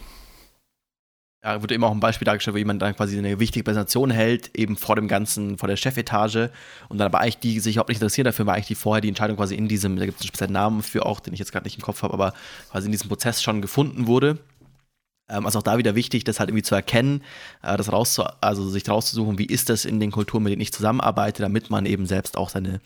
[1.46, 4.58] ja, wird immer auch ein Beispiel dargestellt, wo jemand dann quasi eine wichtige Präsentation hält,
[4.58, 6.50] eben vor dem ganzen, vor der Chefetage
[6.90, 9.10] und dann aber eigentlich die sich überhaupt nicht interessieren dafür, weil eigentlich die vorher die
[9.10, 11.52] Entscheidung quasi in diesem, da gibt es einen speziellen Namen für auch, den ich jetzt
[11.52, 12.34] gerade nicht im Kopf habe, aber
[12.72, 14.40] quasi in diesem Prozess schon gefunden wurde.
[15.30, 17.22] Ähm, also auch da wieder wichtig, das halt irgendwie zu erkennen,
[17.62, 20.74] äh, das rauszu also sich rauszusuchen, wie ist das in den Kulturen, mit denen ich
[20.74, 22.82] zusammenarbeite, damit man eben selbst auch seine,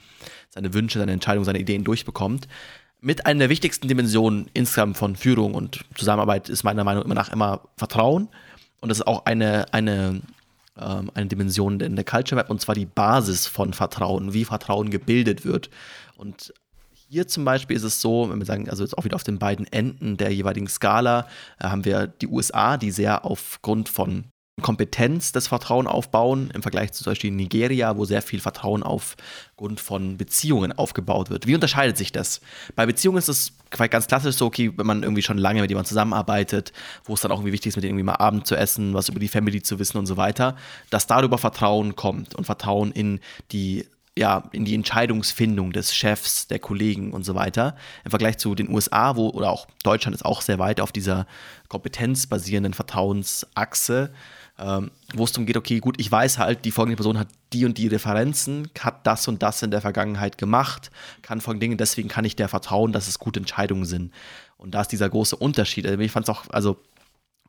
[0.50, 2.50] seine Wünsche, seine Entscheidungen, seine Ideen durchbekommt.
[3.00, 7.62] Mit einer der wichtigsten Dimensionen insgesamt von Führung und Zusammenarbeit ist meiner Meinung nach immer
[7.78, 8.28] Vertrauen.
[8.82, 10.22] Und das ist auch eine, eine,
[10.78, 14.89] ähm, eine Dimension in der Culture Map, und zwar die Basis von Vertrauen, wie Vertrauen
[14.89, 15.70] gebildet wird.
[16.15, 16.54] Und
[17.10, 19.39] hier zum Beispiel ist es so, wenn wir sagen, also jetzt auch wieder auf den
[19.39, 21.28] beiden Enden der jeweiligen Skala,
[21.60, 24.26] äh, haben wir die USA, die sehr aufgrund von
[24.62, 29.80] Kompetenz das Vertrauen aufbauen, im Vergleich zu zum Beispiel Nigeria, wo sehr viel Vertrauen aufgrund
[29.80, 31.48] von Beziehungen aufgebaut wird.
[31.48, 32.41] Wie unterscheidet sich das?
[32.76, 35.89] Bei Beziehungen ist es ganz klassisch so, okay, wenn man irgendwie schon lange mit jemandem
[35.89, 36.74] zusammenarbeitet,
[37.06, 39.10] wo es dann auch irgendwie wichtig ist, mit denen irgendwie mal Abend zu essen, was
[39.10, 40.56] über die Family zu wissen und so weiter,
[40.89, 43.19] dass darüber Vertrauen kommt und Vertrauen in
[43.52, 43.86] die
[44.19, 47.78] ja, in die Entscheidungsfindung des Chefs, der Kollegen und so weiter.
[48.04, 51.26] Im Vergleich zu den USA, wo, oder auch Deutschland ist auch sehr weit auf dieser
[51.69, 54.12] kompetenzbasierenden Vertrauensachse,
[54.60, 57.65] ähm, wo es darum geht, okay, gut, ich weiß halt, die folgende Person hat die
[57.65, 60.91] und die Referenzen, hat das und das in der Vergangenheit gemacht,
[61.22, 64.12] kann folgende Dinge, deswegen kann ich der vertrauen, dass es gute Entscheidungen sind.
[64.58, 65.88] Und da ist dieser große Unterschied.
[65.88, 66.78] Also ich fand es auch, also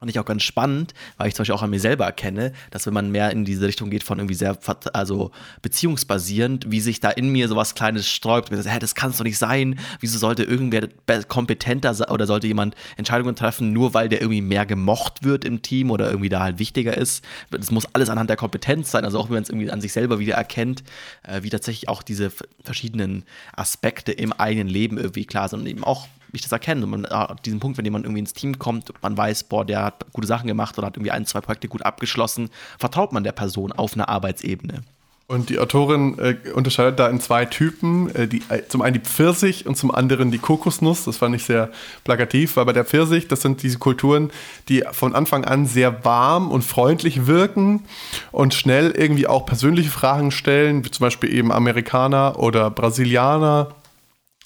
[0.01, 2.87] Fand ich auch ganz spannend, weil ich zum Beispiel auch an mir selber erkenne, dass
[2.87, 4.57] wenn man mehr in diese Richtung geht von irgendwie sehr,
[4.95, 8.51] also beziehungsbasierend, wie sich da in mir sowas Kleines sträubt.
[8.51, 9.79] Hä, das kann es doch nicht sein.
[10.01, 10.89] Wieso sollte irgendwer
[11.29, 15.61] kompetenter sein oder sollte jemand Entscheidungen treffen, nur weil der irgendwie mehr gemocht wird im
[15.61, 17.23] Team oder irgendwie da halt wichtiger ist?
[17.51, 19.05] Das muss alles anhand der Kompetenz sein.
[19.05, 20.83] Also auch wenn man es irgendwie an sich selber wieder erkennt,
[21.25, 22.33] äh, wie tatsächlich auch diese
[22.65, 26.85] verschiedenen Aspekte im eigenen Leben irgendwie klar sind und eben auch ich das erkenne.
[26.85, 29.85] Und man, ah, diesen Punkt, wenn jemand irgendwie ins Team kommt, man weiß, boah, der
[29.85, 33.33] hat gute Sachen gemacht oder hat irgendwie ein, zwei Projekte gut abgeschlossen, vertraut man der
[33.33, 34.83] Person auf einer Arbeitsebene.
[35.31, 38.13] Und die Autorin äh, unterscheidet da in zwei Typen.
[38.17, 41.05] Äh, die, äh, zum einen die Pfirsich und zum anderen die Kokosnuss.
[41.05, 41.71] Das fand ich sehr
[42.03, 44.33] plakativ, weil bei der Pfirsich, das sind diese Kulturen,
[44.69, 47.85] die von Anfang an sehr warm und freundlich wirken
[48.33, 53.69] und schnell irgendwie auch persönliche Fragen stellen, wie zum Beispiel eben Amerikaner oder Brasilianer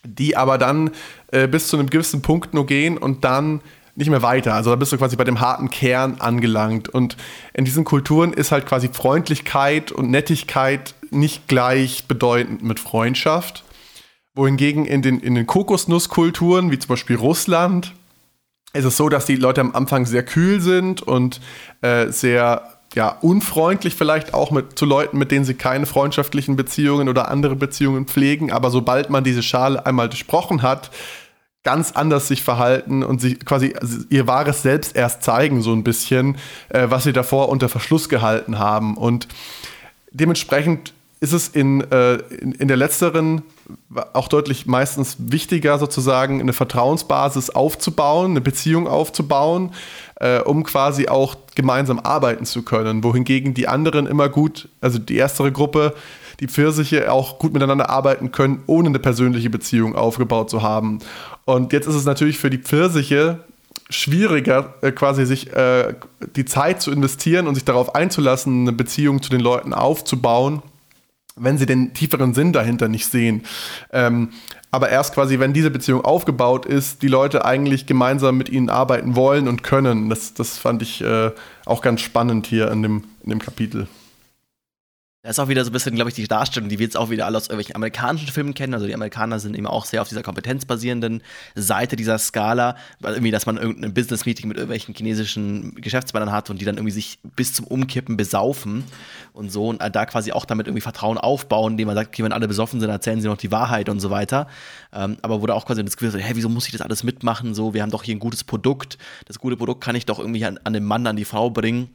[0.05, 0.91] die aber dann
[1.33, 3.61] äh, bis zu einem gewissen Punkt nur gehen und dann
[3.97, 4.55] nicht mehr weiter.
[4.55, 6.89] Also da bist du quasi bei dem harten Kern angelangt.
[6.89, 7.17] Und
[7.53, 13.65] in diesen Kulturen ist halt quasi Freundlichkeit und Nettigkeit nicht gleichbedeutend mit Freundschaft.
[14.35, 17.93] Wohingegen in den, in den Kokosnusskulturen, wie zum Beispiel Russland,
[18.73, 21.41] ist es so, dass die Leute am Anfang sehr kühl sind und
[21.81, 27.09] äh, sehr ja, unfreundlich vielleicht auch mit, zu Leuten, mit denen sie keine freundschaftlichen Beziehungen
[27.09, 30.91] oder andere Beziehungen pflegen, aber sobald man diese Schale einmal durchbrochen hat,
[31.65, 33.75] ganz anders sich verhalten und sich quasi
[34.11, 36.37] ihr wahres Selbst erst zeigen, so ein bisschen,
[36.69, 38.97] äh, was sie davor unter Verschluss gehalten haben.
[38.97, 39.27] Und
[40.13, 43.43] dementsprechend ist es in, äh, in, in, der letzteren
[44.13, 49.73] auch deutlich meistens wichtiger, sozusagen eine Vertrauensbasis aufzubauen, eine Beziehung aufzubauen,
[50.17, 53.05] äh, um quasi auch gemeinsam arbeiten zu können.
[53.05, 55.95] Wohingegen die anderen immer gut, also die erstere Gruppe,
[56.41, 60.99] die Pfirsiche auch gut miteinander arbeiten können, ohne eine persönliche Beziehung aufgebaut zu haben.
[61.45, 63.41] Und jetzt ist es natürlich für die Pfirsiche
[63.91, 65.95] schwieriger, äh, quasi sich äh,
[66.37, 70.63] die Zeit zu investieren und sich darauf einzulassen, eine Beziehung zu den Leuten aufzubauen
[71.37, 73.43] wenn sie den tieferen Sinn dahinter nicht sehen.
[73.93, 74.31] Ähm,
[74.71, 79.15] aber erst quasi, wenn diese Beziehung aufgebaut ist, die Leute eigentlich gemeinsam mit ihnen arbeiten
[79.15, 80.11] wollen und können.
[80.11, 81.31] Das, das fand ich äh,
[81.65, 83.89] auch ganz spannend hier in dem, in dem Kapitel.
[85.25, 87.09] Da ist auch wieder so ein bisschen, glaube ich, die Darstellung, die wir jetzt auch
[87.09, 88.75] wieder alle aus irgendwelchen amerikanischen Filmen kennen.
[88.75, 91.23] Also die Amerikaner sind eben auch sehr auf dieser kompetenzbasierenden
[91.55, 96.61] Seite dieser Skala, weil irgendwie, dass man irgendein Business-Meeting mit irgendwelchen chinesischen Geschäftsmännern hat und
[96.61, 98.85] die dann irgendwie sich bis zum Umkippen besaufen
[99.33, 102.33] und so und da quasi auch damit irgendwie Vertrauen aufbauen, indem man sagt, okay, wenn
[102.33, 104.47] alle besoffen sind, erzählen sie noch die Wahrheit und so weiter.
[104.93, 107.55] Ähm, aber wurde auch quasi das Gefühl, hä, wieso muss ich das alles mitmachen?
[107.55, 108.99] So, wir haben doch hier ein gutes Produkt.
[109.25, 111.89] Das gute Produkt kann ich doch irgendwie an, an den Mann, an die Frau bringen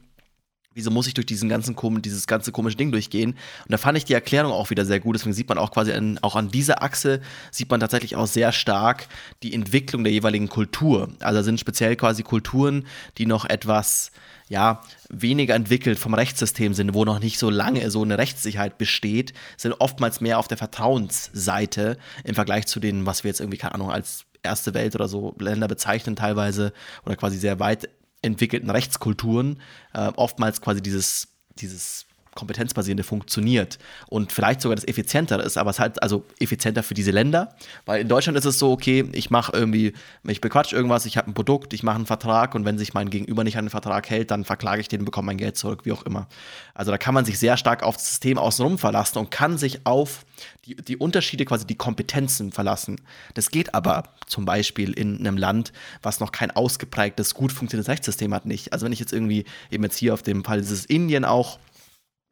[0.74, 3.30] wieso muss ich durch diesen ganzen dieses ganze komische Ding durchgehen?
[3.30, 5.16] Und da fand ich die Erklärung auch wieder sehr gut.
[5.16, 8.52] Deswegen sieht man auch quasi an, auch an dieser Achse sieht man tatsächlich auch sehr
[8.52, 9.08] stark
[9.42, 11.08] die Entwicklung der jeweiligen Kultur.
[11.20, 12.86] Also sind speziell quasi Kulturen,
[13.18, 14.12] die noch etwas
[14.48, 19.32] ja, weniger entwickelt vom Rechtssystem sind, wo noch nicht so lange so eine Rechtssicherheit besteht,
[19.56, 23.76] sind oftmals mehr auf der Vertrauensseite im Vergleich zu denen, was wir jetzt irgendwie, keine
[23.76, 26.72] Ahnung, als erste Welt oder so Länder bezeichnen teilweise
[27.04, 27.88] oder quasi sehr weit
[28.22, 29.60] entwickelten Rechtskulturen
[29.94, 32.06] äh, oftmals quasi dieses, dieses
[32.40, 37.10] kompetenzbasierende funktioniert und vielleicht sogar das effizienter ist, aber es halt also effizienter für diese
[37.10, 37.54] Länder,
[37.86, 39.92] weil in Deutschland ist es so, okay, ich mache irgendwie,
[40.26, 43.10] ich bequatsch irgendwas, ich habe ein Produkt, ich mache einen Vertrag und wenn sich mein
[43.10, 45.92] Gegenüber nicht an den Vertrag hält, dann verklage ich den bekomme mein Geld zurück, wie
[45.92, 46.26] auch immer.
[46.74, 49.86] Also da kann man sich sehr stark auf das System außenrum verlassen und kann sich
[49.86, 50.24] auf
[50.64, 53.00] die, die Unterschiede, quasi die Kompetenzen verlassen.
[53.34, 55.72] Das geht aber zum Beispiel in einem Land,
[56.02, 58.72] was noch kein ausgeprägtes, gut funktionierendes Rechtssystem hat, nicht.
[58.72, 61.58] Also wenn ich jetzt irgendwie eben jetzt hier auf dem Fall dieses Indien auch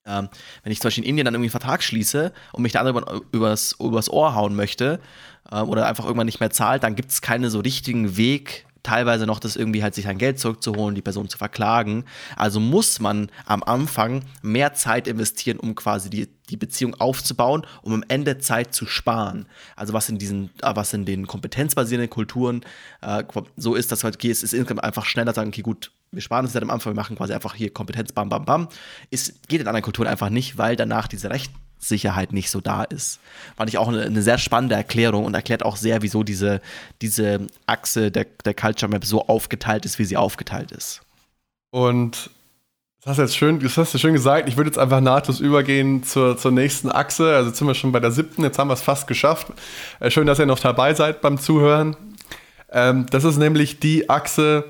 [0.09, 0.29] ähm,
[0.62, 3.23] wenn ich zum Beispiel in Indien dann irgendwie einen Vertrag schließe und mich der andere
[3.33, 5.01] übers, übers Ohr hauen möchte
[5.51, 9.27] äh, oder einfach irgendwann nicht mehr zahlt, dann gibt es keinen so richtigen Weg, teilweise
[9.27, 12.05] noch das irgendwie halt sich sein Geld zurückzuholen, die Person zu verklagen.
[12.37, 17.92] Also muss man am Anfang mehr Zeit investieren, um quasi die, die Beziehung aufzubauen, um
[17.92, 19.47] am Ende Zeit zu sparen.
[19.77, 22.62] Also was in diesen, äh, was in den kompetenzbasierenden Kulturen
[23.03, 23.25] äh,
[23.57, 26.55] so ist, dass halt, okay, es ist einfach schneller sagen, okay, gut, wir sparen uns
[26.55, 28.68] halt am Anfang, wir machen quasi einfach hier Kompetenz, bam, bam, bam.
[29.11, 32.83] Es geht in anderen Kulturen einfach nicht, weil danach diese Recht Sicherheit nicht so da
[32.85, 33.21] ist.
[33.57, 36.61] Fand ich auch eine, eine, sehr spannende Erklärung und erklärt auch sehr, wieso diese,
[37.01, 41.03] diese Achse der, der Culture Map so aufgeteilt ist, wie sie aufgeteilt ist.
[41.71, 42.31] Und
[43.03, 44.49] das hast du jetzt schön, das hast du schön gesagt.
[44.49, 47.37] Ich würde jetzt einfach nahtlos übergehen zur, zur nächsten Achse.
[47.37, 49.49] Also sind wir schon bei der siebten, jetzt haben wir es fast geschafft.
[50.01, 51.97] Äh, schön, dass ihr noch dabei seid beim Zuhören.
[52.71, 54.64] Ähm, das ist nämlich die Achse,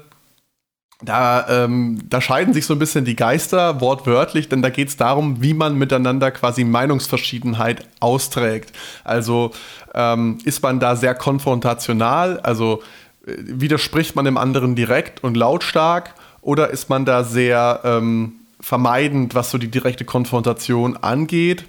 [1.00, 4.96] da, ähm, da scheiden sich so ein bisschen die Geister, wortwörtlich, denn da geht es
[4.96, 8.72] darum, wie man miteinander quasi Meinungsverschiedenheit austrägt.
[9.04, 9.52] Also
[9.94, 12.82] ähm, ist man da sehr konfrontational, also
[13.26, 19.34] äh, widerspricht man dem anderen direkt und lautstark, oder ist man da sehr ähm, vermeidend,
[19.34, 21.64] was so die direkte Konfrontation angeht?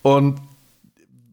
[0.00, 0.40] Und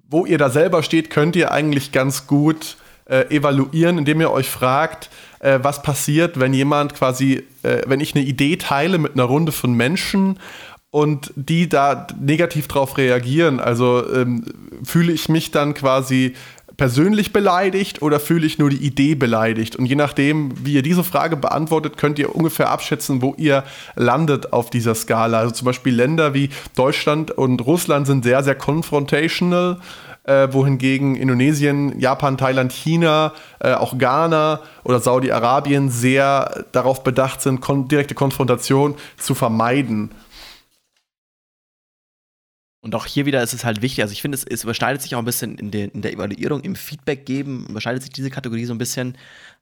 [0.09, 4.49] wo ihr da selber steht, könnt ihr eigentlich ganz gut äh, evaluieren, indem ihr euch
[4.49, 9.23] fragt, äh, was passiert, wenn jemand quasi, äh, wenn ich eine Idee teile mit einer
[9.23, 10.39] Runde von Menschen
[10.91, 13.59] und die da negativ drauf reagieren.
[13.59, 14.43] Also ähm,
[14.83, 16.33] fühle ich mich dann quasi
[16.79, 19.75] persönlich beleidigt oder fühle ich nur die Idee beleidigt?
[19.75, 24.53] Und je nachdem, wie ihr diese Frage beantwortet, könnt ihr ungefähr abschätzen, wo ihr landet
[24.53, 25.39] auf dieser Skala.
[25.39, 29.79] Also zum Beispiel Länder wie Deutschland und Russland sind sehr, sehr confrontational
[30.29, 37.61] äh, wohingegen Indonesien, Japan, Thailand, China, äh, auch Ghana oder Saudi-Arabien sehr darauf bedacht sind,
[37.61, 40.11] kon direkte Konfrontation zu vermeiden.
[42.81, 45.15] Und auch hier wieder ist es halt wichtig, also ich finde, es, es, überschneidet sich
[45.15, 48.65] auch ein bisschen in, den, in, der Evaluierung, im Feedback geben, überschneidet sich diese Kategorie
[48.65, 49.17] so ein bisschen,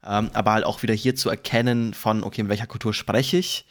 [0.05, 3.65] ähm, aber halt auch wieder hier zu erkennen von, okay, in welcher Kultur spreche ich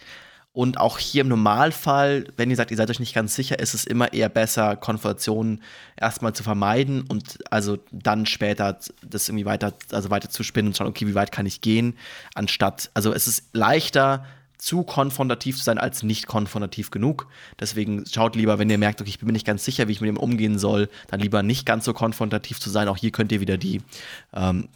[0.57, 3.75] und auch hier im Normalfall, wenn ihr sagt, ihr seid euch nicht ganz sicher, ist
[3.75, 5.63] es immer eher besser, Konfrontationen
[6.01, 10.75] erstmal zu vermeiden und also dann später das irgendwie weiter, also weiter zu spinnen und
[10.75, 11.95] schauen, okay, wie weit kann ich gehen,
[12.35, 14.25] anstatt, also es ist leichter,
[14.57, 17.27] zu konfrontativ zu sein als nicht konfrontativ genug.
[17.61, 20.01] Deswegen schaut lieber, wenn ihr merkt, okay, ich bin mir nicht ganz sicher, wie ich
[20.01, 22.89] mit dem umgehen soll, dann lieber nicht ganz so konfrontativ zu sein.
[22.89, 23.83] Auch hier könnt ihr wieder die
[24.33, 24.71] ähm,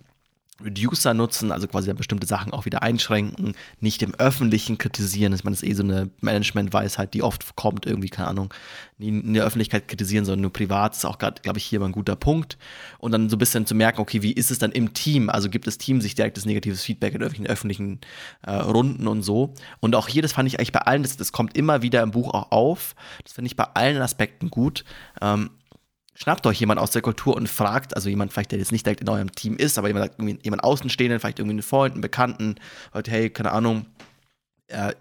[0.65, 5.33] Reducer nutzen, also quasi dann bestimmte Sachen auch wieder einschränken, nicht im Öffentlichen kritisieren.
[5.33, 8.53] Ich meine, das ist eh so eine Management-Weisheit, die oft kommt, irgendwie, keine Ahnung,
[8.99, 10.93] nie in der Öffentlichkeit kritisieren, sondern nur privat.
[10.93, 12.59] Das ist auch gerade, glaube ich, hier mal ein guter Punkt.
[12.99, 15.31] Und dann so ein bisschen zu merken, okay, wie ist es dann im Team?
[15.31, 18.01] Also gibt das Team sich direktes negatives Feedback in irgendwelchen öffentlichen
[18.43, 19.55] äh, Runden und so.
[19.81, 22.11] Und auch hier, das fand ich eigentlich bei allen, das, das kommt immer wieder im
[22.11, 22.95] Buch auch auf.
[23.25, 24.85] Das finde ich bei allen Aspekten gut.
[25.21, 25.51] Ähm,
[26.21, 29.01] schnappt euch jemand aus der Kultur und fragt, also jemand vielleicht, der jetzt nicht direkt
[29.01, 30.13] in eurem Team ist, aber jemand,
[30.45, 32.57] jemand Außenstehenden, vielleicht irgendwie einen Freund, einen Bekannten,
[32.93, 33.87] heute, hey, keine Ahnung,
[34.69, 34.93] äh,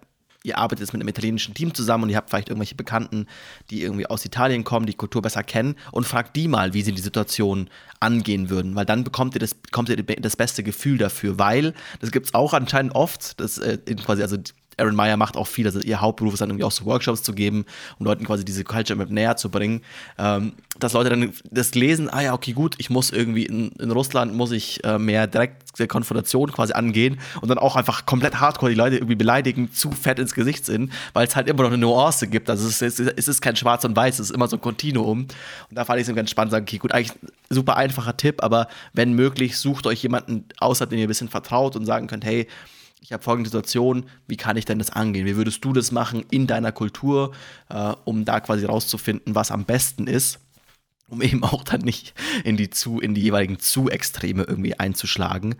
[0.43, 3.27] ihr arbeitet jetzt mit einem italienischen Team zusammen und ihr habt vielleicht irgendwelche Bekannten,
[3.69, 6.93] die irgendwie aus Italien kommen, die Kultur besser kennen und fragt die mal, wie sie
[6.93, 11.37] die Situation angehen würden, weil dann bekommt ihr das, bekommt ihr das beste Gefühl dafür,
[11.37, 14.37] weil das gibt es auch anscheinend oft, das äh, quasi, also
[14.79, 17.33] Aaron Meyer macht auch viel, also ihr Hauptberuf ist dann irgendwie auch so Workshops zu
[17.33, 17.65] geben,
[17.99, 19.81] um Leuten quasi diese Culture Map näher zu bringen,
[20.17, 23.91] ähm, dass Leute dann das lesen, ah ja, okay, gut, ich muss irgendwie in, in
[23.91, 28.71] Russland, muss ich äh, mehr direkte Konfrontation quasi angehen und dann auch einfach komplett hardcore
[28.71, 31.77] die Leute irgendwie beleidigen, zu fett ins Gesicht sind, weil es halt immer noch eine
[31.77, 34.57] Nuance gibt, also es ist, es ist kein Schwarz und Weiß, es ist immer so
[34.57, 35.19] ein Kontinuum.
[35.19, 35.29] Und
[35.69, 37.13] da fand ich es ganz spannend, sagen, okay, gut, eigentlich
[37.49, 41.75] super einfacher Tipp, aber wenn möglich, sucht euch jemanden außer dem ihr ein bisschen vertraut
[41.75, 42.47] und sagen könnt, hey,
[43.01, 45.25] ich habe folgende Situation, wie kann ich denn das angehen?
[45.25, 47.33] Wie würdest du das machen in deiner Kultur,
[47.69, 50.39] äh, um da quasi rauszufinden, was am besten ist,
[51.07, 52.13] um eben auch dann nicht
[52.43, 55.55] in die zu, in die jeweiligen zu Extreme irgendwie einzuschlagen,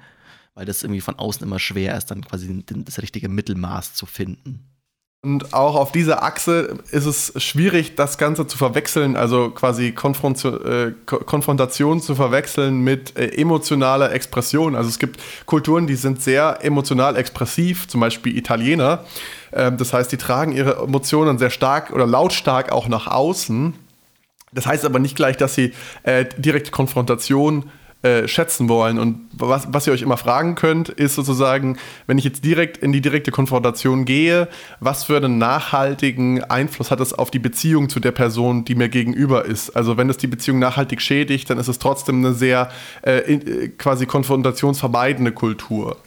[0.54, 4.69] weil das irgendwie von außen immer schwer ist, dann quasi das richtige Mittelmaß zu finden.
[5.22, 10.66] Und auch auf dieser Achse ist es schwierig, das Ganze zu verwechseln, also quasi Konfrontation,
[10.66, 14.76] äh, Konfrontation zu verwechseln mit äh, emotionaler Expression.
[14.76, 19.04] Also es gibt Kulturen, die sind sehr emotional expressiv, zum Beispiel Italiener.
[19.52, 23.74] Ähm, das heißt, die tragen ihre Emotionen sehr stark oder lautstark auch nach außen.
[24.54, 27.70] Das heißt aber nicht gleich, dass sie äh, direkte Konfrontation
[28.02, 28.98] äh, schätzen wollen.
[28.98, 31.78] Und was, was ihr euch immer fragen könnt, ist sozusagen,
[32.08, 34.48] wenn ich jetzt direkt in die direkte Konfrontation gehe,
[34.80, 38.88] was für einen nachhaltigen Einfluss hat das auf die Beziehung zu der Person, die mir
[38.88, 39.72] gegenüber ist?
[39.72, 42.70] Also wenn es die Beziehung nachhaltig schädigt, dann ist es trotzdem eine sehr
[43.02, 45.98] äh, äh quasi konfrontationsvermeidende Kultur.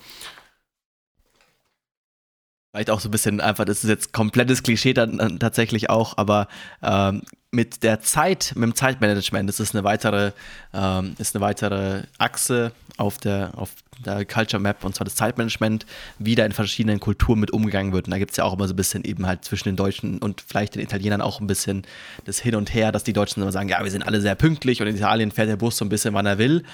[2.72, 6.48] Vielleicht auch so ein bisschen einfach, das ist jetzt komplettes Klischee dann tatsächlich auch, aber
[6.82, 7.20] ähm,
[7.50, 10.32] mit der Zeit, mit dem Zeitmanagement, das ist eine weitere,
[10.72, 13.74] ähm, ist eine weitere Achse auf der, auf
[14.06, 15.84] der Culture Map und zwar das Zeitmanagement,
[16.18, 18.06] wie da in verschiedenen Kulturen mit umgegangen wird.
[18.06, 20.18] Und da gibt es ja auch immer so ein bisschen eben halt zwischen den Deutschen
[20.18, 21.82] und vielleicht den Italienern auch ein bisschen
[22.24, 24.80] das Hin und Her, dass die Deutschen immer sagen, ja, wir sind alle sehr pünktlich
[24.80, 26.64] und in Italien fährt der Bus so ein bisschen, wann er will.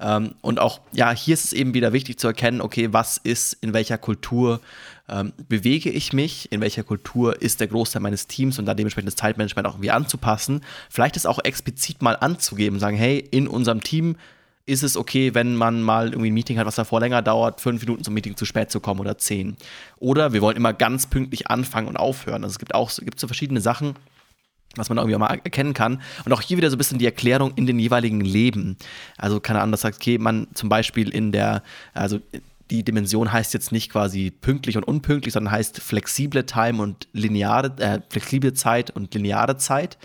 [0.00, 3.54] Ähm, und auch, ja, hier ist es eben wieder wichtig zu erkennen, okay, was ist
[3.54, 4.60] in welcher Kultur
[5.08, 9.08] ähm, bewege ich mich, in welcher Kultur ist der Großteil meines Teams und da dementsprechend
[9.08, 10.62] das Zeitmanagement auch irgendwie anzupassen.
[10.90, 14.16] Vielleicht ist auch explizit mal anzugeben, sagen, hey, in unserem Team
[14.68, 17.80] ist es okay, wenn man mal irgendwie ein Meeting hat, was davor länger dauert, fünf
[17.80, 19.56] Minuten zum Meeting zu spät zu kommen oder zehn.
[19.98, 22.44] Oder wir wollen immer ganz pünktlich anfangen und aufhören.
[22.44, 23.94] Also es gibt auch gibt so verschiedene Sachen,
[24.76, 26.02] was man irgendwie mal erkennen kann.
[26.26, 28.76] Und auch hier wieder so ein bisschen die Erklärung in den jeweiligen Leben.
[29.16, 31.62] Also keine Ahnung, das sagt, okay, man zum Beispiel in der,
[31.94, 32.20] also
[32.70, 37.74] die Dimension heißt jetzt nicht quasi pünktlich und unpünktlich, sondern heißt flexible Time und lineare,
[37.78, 39.98] äh, flexible Zeit und lineare Zeit.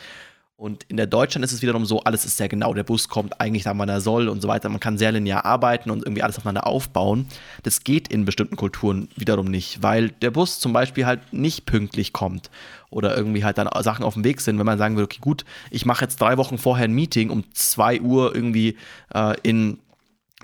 [0.55, 2.73] Und in der Deutschland ist es wiederum so, alles ist sehr genau.
[2.73, 4.69] Der Bus kommt eigentlich da, wann er soll und so weiter.
[4.69, 7.25] Man kann sehr linear arbeiten und irgendwie alles aufeinander aufbauen.
[7.63, 12.13] Das geht in bestimmten Kulturen wiederum nicht, weil der Bus zum Beispiel halt nicht pünktlich
[12.13, 12.49] kommt
[12.91, 14.57] oder irgendwie halt dann Sachen auf dem Weg sind.
[14.57, 17.43] Wenn man sagen will, okay, gut, ich mache jetzt drei Wochen vorher ein Meeting um
[17.53, 18.77] zwei Uhr irgendwie
[19.13, 19.79] äh, in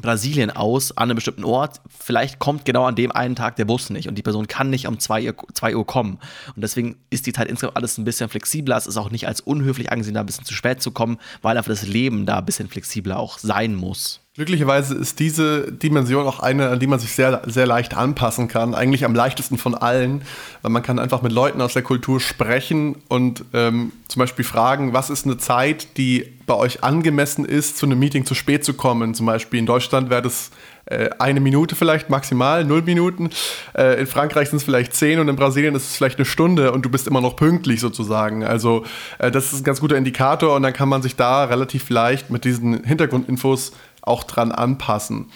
[0.02, 1.82] Brasilien aus an einem bestimmten Ort.
[1.88, 4.88] Vielleicht kommt genau an dem einen Tag der Bus nicht und die Person kann nicht
[4.88, 6.20] um 2 Uhr, 2 Uhr kommen.
[6.56, 8.78] Und deswegen ist die Zeit insgesamt alles ein bisschen flexibler.
[8.78, 11.58] Es ist auch nicht als unhöflich angesehen, da ein bisschen zu spät zu kommen, weil
[11.58, 14.22] einfach das Leben da ein bisschen flexibler auch sein muss.
[14.36, 18.76] Glücklicherweise ist diese Dimension auch eine, an die man sich sehr, sehr leicht anpassen kann.
[18.76, 20.22] Eigentlich am leichtesten von allen,
[20.62, 24.94] weil man kann einfach mit Leuten aus der Kultur sprechen und ähm, zum Beispiel fragen,
[24.94, 28.76] was ist eine Zeit, die bei euch angemessen ist, zu einem Meeting zu spät zu
[28.76, 29.14] kommen.
[29.16, 30.52] Zum Beispiel in Deutschland wäre das
[30.86, 33.30] äh, eine Minute vielleicht maximal, null Minuten.
[33.78, 36.72] Äh, in Frankreich sind es vielleicht zehn und in Brasilien ist es vielleicht eine Stunde
[36.72, 38.44] und du bist immer noch pünktlich sozusagen.
[38.44, 38.84] Also
[39.20, 42.32] äh, das ist ein ganz guter Indikator und dann kann man sich da relativ leicht
[42.32, 45.32] mit diesen Hintergrundinfos auch dran anpassen.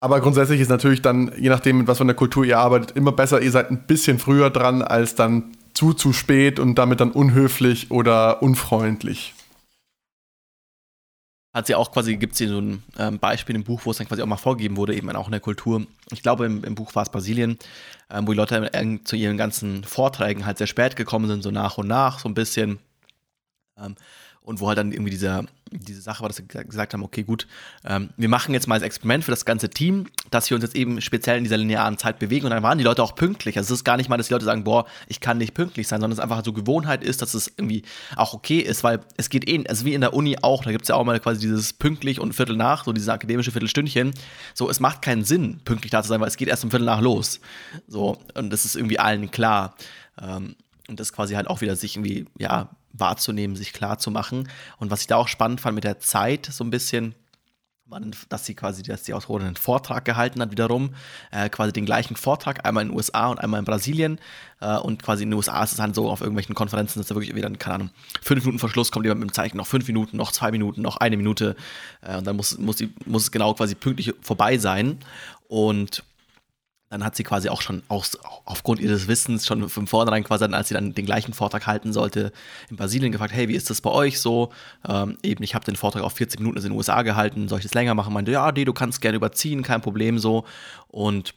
[0.00, 3.12] Aber grundsätzlich ist natürlich dann, je nachdem, mit was von der Kultur ihr arbeitet, immer
[3.12, 7.10] besser, ihr seid ein bisschen früher dran, als dann zu, zu spät und damit dann
[7.10, 9.34] unhöflich oder unfreundlich.
[11.54, 13.96] Hat sie auch quasi, gibt es hier so ein ähm, Beispiel im Buch, wo es
[13.96, 15.86] dann quasi auch mal vorgegeben wurde, eben auch in der Kultur.
[16.10, 17.58] Ich glaube, im, im Buch war es Brasilien,
[18.10, 18.70] ähm, wo die Leute
[19.04, 22.34] zu ihren ganzen Vorträgen halt sehr spät gekommen sind, so nach und nach, so ein
[22.34, 22.78] bisschen.
[23.78, 23.96] Ähm,
[24.46, 27.48] und wo halt dann irgendwie dieser, diese Sache war, dass sie gesagt haben, okay, gut,
[27.84, 30.76] ähm, wir machen jetzt mal als Experiment für das ganze Team, dass wir uns jetzt
[30.76, 33.58] eben speziell in dieser linearen Zeit bewegen und dann waren die Leute auch pünktlich.
[33.58, 35.88] Also es ist gar nicht mal, dass die Leute sagen, boah, ich kann nicht pünktlich
[35.88, 37.82] sein, sondern es einfach so Gewohnheit ist, dass es irgendwie
[38.14, 40.82] auch okay ist, weil es geht eh, also wie in der Uni auch, da gibt
[40.82, 44.12] es ja auch mal quasi dieses pünktlich und Viertel nach, so dieses akademische Viertelstündchen.
[44.54, 46.86] So, es macht keinen Sinn, pünktlich da zu sein, weil es geht erst um Viertel
[46.86, 47.40] nach los.
[47.88, 49.74] So, und das ist irgendwie allen klar.
[50.22, 50.54] Ähm,
[50.88, 52.68] und das quasi halt auch wieder sich irgendwie, ja,
[52.98, 54.48] wahrzunehmen, sich klar zu machen.
[54.78, 57.14] Und was ich da auch spannend fand mit der Zeit, so ein bisschen,
[58.28, 60.94] dass sie quasi, dass die Autorin einen Vortrag gehalten hat, wiederum,
[61.30, 64.18] äh, quasi den gleichen Vortrag, einmal in den USA und einmal in Brasilien.
[64.60, 67.14] Äh, und quasi in den USA ist es halt so auf irgendwelchen Konferenzen, dass da
[67.14, 67.90] wirklich wieder, keine Ahnung,
[68.22, 70.82] fünf Minuten vor Schluss kommt jemand mit dem Zeichen, noch fünf Minuten, noch zwei Minuten,
[70.82, 71.54] noch eine Minute.
[72.02, 74.98] Äh, und dann muss, muss, die, muss es genau quasi pünktlich vorbei sein.
[75.48, 76.02] Und
[76.88, 80.68] dann hat sie quasi auch schon aus, aufgrund ihres Wissens schon von vornherein quasi, als
[80.68, 82.32] sie dann den gleichen Vortrag halten sollte,
[82.70, 84.52] in Brasilien gefragt, hey, wie ist das bei euch so?
[84.88, 87.64] Ähm, eben, ich habe den Vortrag auf 40 Minuten in den USA gehalten, soll ich
[87.64, 88.12] das länger machen?
[88.12, 90.44] Meinte, ja, nee, du kannst gerne überziehen, kein Problem so.
[90.88, 91.34] Und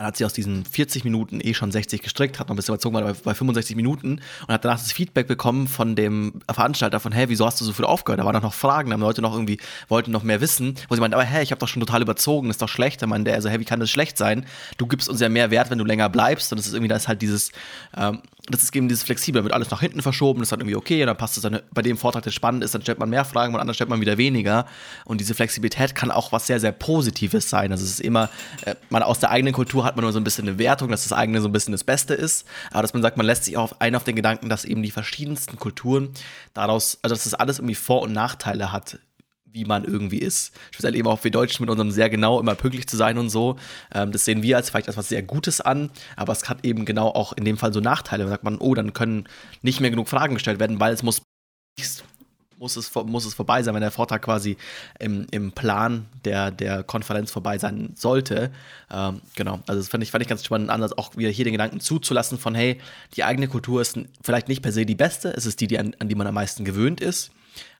[0.00, 2.74] dann hat sie aus diesen 40 Minuten eh schon 60 gestrickt, hat noch ein bisschen
[2.74, 7.12] überzogen, war bei 65 Minuten und hat danach das Feedback bekommen von dem Veranstalter von,
[7.12, 8.18] hey, wieso hast du so viel aufgehört?
[8.18, 11.02] Da waren noch Fragen, da haben Leute noch irgendwie, wollten noch mehr wissen, wo sie
[11.02, 13.02] meinen, aber hey, ich habe doch schon total überzogen, ist doch schlecht.
[13.02, 14.46] Da meinte er so, hey, wie kann das schlecht sein?
[14.78, 16.96] Du gibst uns ja mehr Wert, wenn du länger bleibst und das ist irgendwie, da
[16.96, 17.52] ist halt dieses,
[17.94, 20.76] ähm, das ist eben dieses Flexible, wird alles nach hinten verschoben, das ist dann irgendwie
[20.76, 23.10] okay, und dann passt es dann bei dem Vortrag, der spannend ist, dann stellt man
[23.10, 24.66] mehr Fragen, bei anderen stellt man wieder weniger.
[25.04, 27.72] Und diese Flexibilität kann auch was sehr, sehr Positives sein.
[27.72, 28.28] Also es ist immer,
[28.64, 31.02] äh, man aus der eigenen Kultur hat man nur so ein bisschen eine Wertung, dass
[31.02, 32.46] das eigene so ein bisschen das Beste ist.
[32.70, 34.90] Aber dass man sagt, man lässt sich auch ein auf den Gedanken, dass eben die
[34.90, 36.10] verschiedensten Kulturen
[36.54, 38.98] daraus, also dass das alles irgendwie Vor- und Nachteile hat
[39.52, 40.52] wie man irgendwie ist.
[40.70, 43.56] Speziell eben auch wir Deutschen mit unserem sehr genau immer pünktlich zu sein und so.
[43.94, 47.08] Ähm, das sehen wir als vielleicht etwas sehr Gutes an, aber es hat eben genau
[47.08, 48.24] auch in dem Fall so Nachteile.
[48.24, 49.28] Da sagt man, oh, dann können
[49.62, 51.22] nicht mehr genug Fragen gestellt werden, weil es muss
[52.58, 54.58] muss es, muss es vorbei sein, wenn der Vortrag quasi
[54.98, 58.50] im, im Plan der, der Konferenz vorbei sein sollte.
[58.90, 61.52] Ähm, genau, also das fand ich, fand ich ganz spannend, Ansatz auch wieder hier den
[61.52, 62.78] Gedanken zuzulassen von, hey,
[63.16, 65.96] die eigene Kultur ist vielleicht nicht per se die beste, es ist die, die an,
[66.00, 67.30] an die man am meisten gewöhnt ist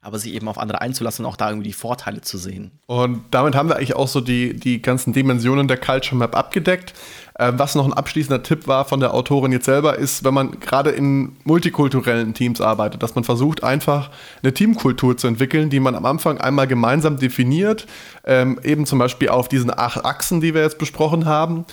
[0.01, 2.71] aber sich eben auf andere einzulassen und auch da irgendwie die Vorteile zu sehen.
[2.87, 6.93] Und damit haben wir eigentlich auch so die, die ganzen Dimensionen der Culture Map abgedeckt.
[7.35, 10.59] Äh, was noch ein abschließender Tipp war von der Autorin jetzt selber, ist, wenn man
[10.59, 14.09] gerade in multikulturellen Teams arbeitet, dass man versucht, einfach
[14.43, 17.87] eine Teamkultur zu entwickeln, die man am Anfang einmal gemeinsam definiert,
[18.25, 21.65] ähm, eben zum Beispiel auf diesen acht Achsen, die wir jetzt besprochen haben.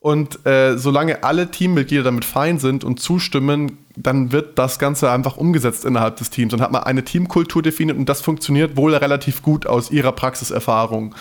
[0.00, 5.36] Und äh, solange alle Teammitglieder damit fein sind und zustimmen, dann wird das Ganze einfach
[5.36, 9.42] umgesetzt innerhalb des Teams und hat man eine Teamkultur definiert und das funktioniert wohl relativ
[9.42, 11.14] gut aus ihrer Praxiserfahrung.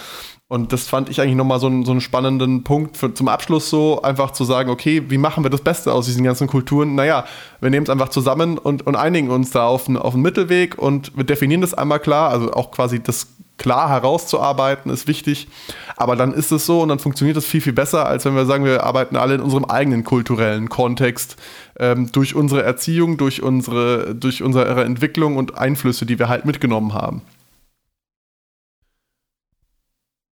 [0.48, 3.70] Und das fand ich eigentlich nochmal so, einen, so einen spannenden Punkt für, zum Abschluss
[3.70, 6.96] so, einfach zu sagen, okay, wie machen wir das Beste aus diesen ganzen Kulturen?
[6.96, 7.26] Naja,
[7.60, 10.78] wir nehmen es einfach zusammen und, und einigen uns da auf einen, auf einen Mittelweg
[10.78, 13.28] und wir definieren das einmal klar, also auch quasi das
[13.60, 15.48] klar herauszuarbeiten, ist wichtig.
[15.96, 18.46] Aber dann ist es so und dann funktioniert das viel, viel besser, als wenn wir
[18.46, 21.36] sagen, wir arbeiten alle in unserem eigenen kulturellen Kontext,
[21.78, 26.94] ähm, durch unsere Erziehung, durch unsere, durch unsere Entwicklung und Einflüsse, die wir halt mitgenommen
[26.94, 27.22] haben.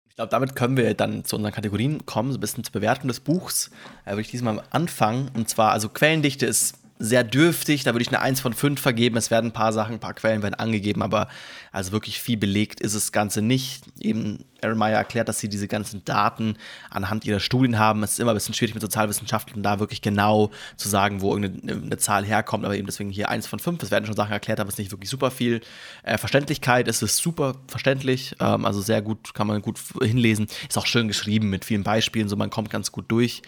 [0.07, 3.09] Ich glaube, damit können wir dann zu unseren Kategorien kommen, so ein bisschen zur Bewertung
[3.09, 3.69] des Buchs.
[4.05, 5.30] Da würde ich diesmal anfangen.
[5.34, 7.84] Und zwar, also Quellendichte ist sehr dürftig.
[7.84, 9.18] Da würde ich eine 1 von 5 vergeben.
[9.18, 11.28] Es werden ein paar Sachen, ein paar Quellen werden angegeben, aber
[11.72, 13.84] also wirklich viel belegt ist das Ganze nicht.
[14.00, 16.58] Eben Aaron Meyer erklärt, dass sie diese ganzen Daten
[16.89, 18.02] anhand ihrer Studien haben.
[18.04, 21.98] Es ist immer ein bisschen schwierig mit Sozialwissenschaftlern da wirklich genau zu sagen, wo irgendeine
[21.98, 23.84] Zahl herkommt, aber eben deswegen hier 1 von 5.
[23.84, 25.60] Es werden schon Sachen erklärt, aber es ist nicht wirklich super viel.
[26.04, 30.48] Äh, Verständlichkeit ist es super verständlich, ähm, also sehr gut, kann man gut hinlesen.
[30.70, 33.41] Ist auch schön geschrieben mit vielen Beispielen, so man kommt ganz gut durch.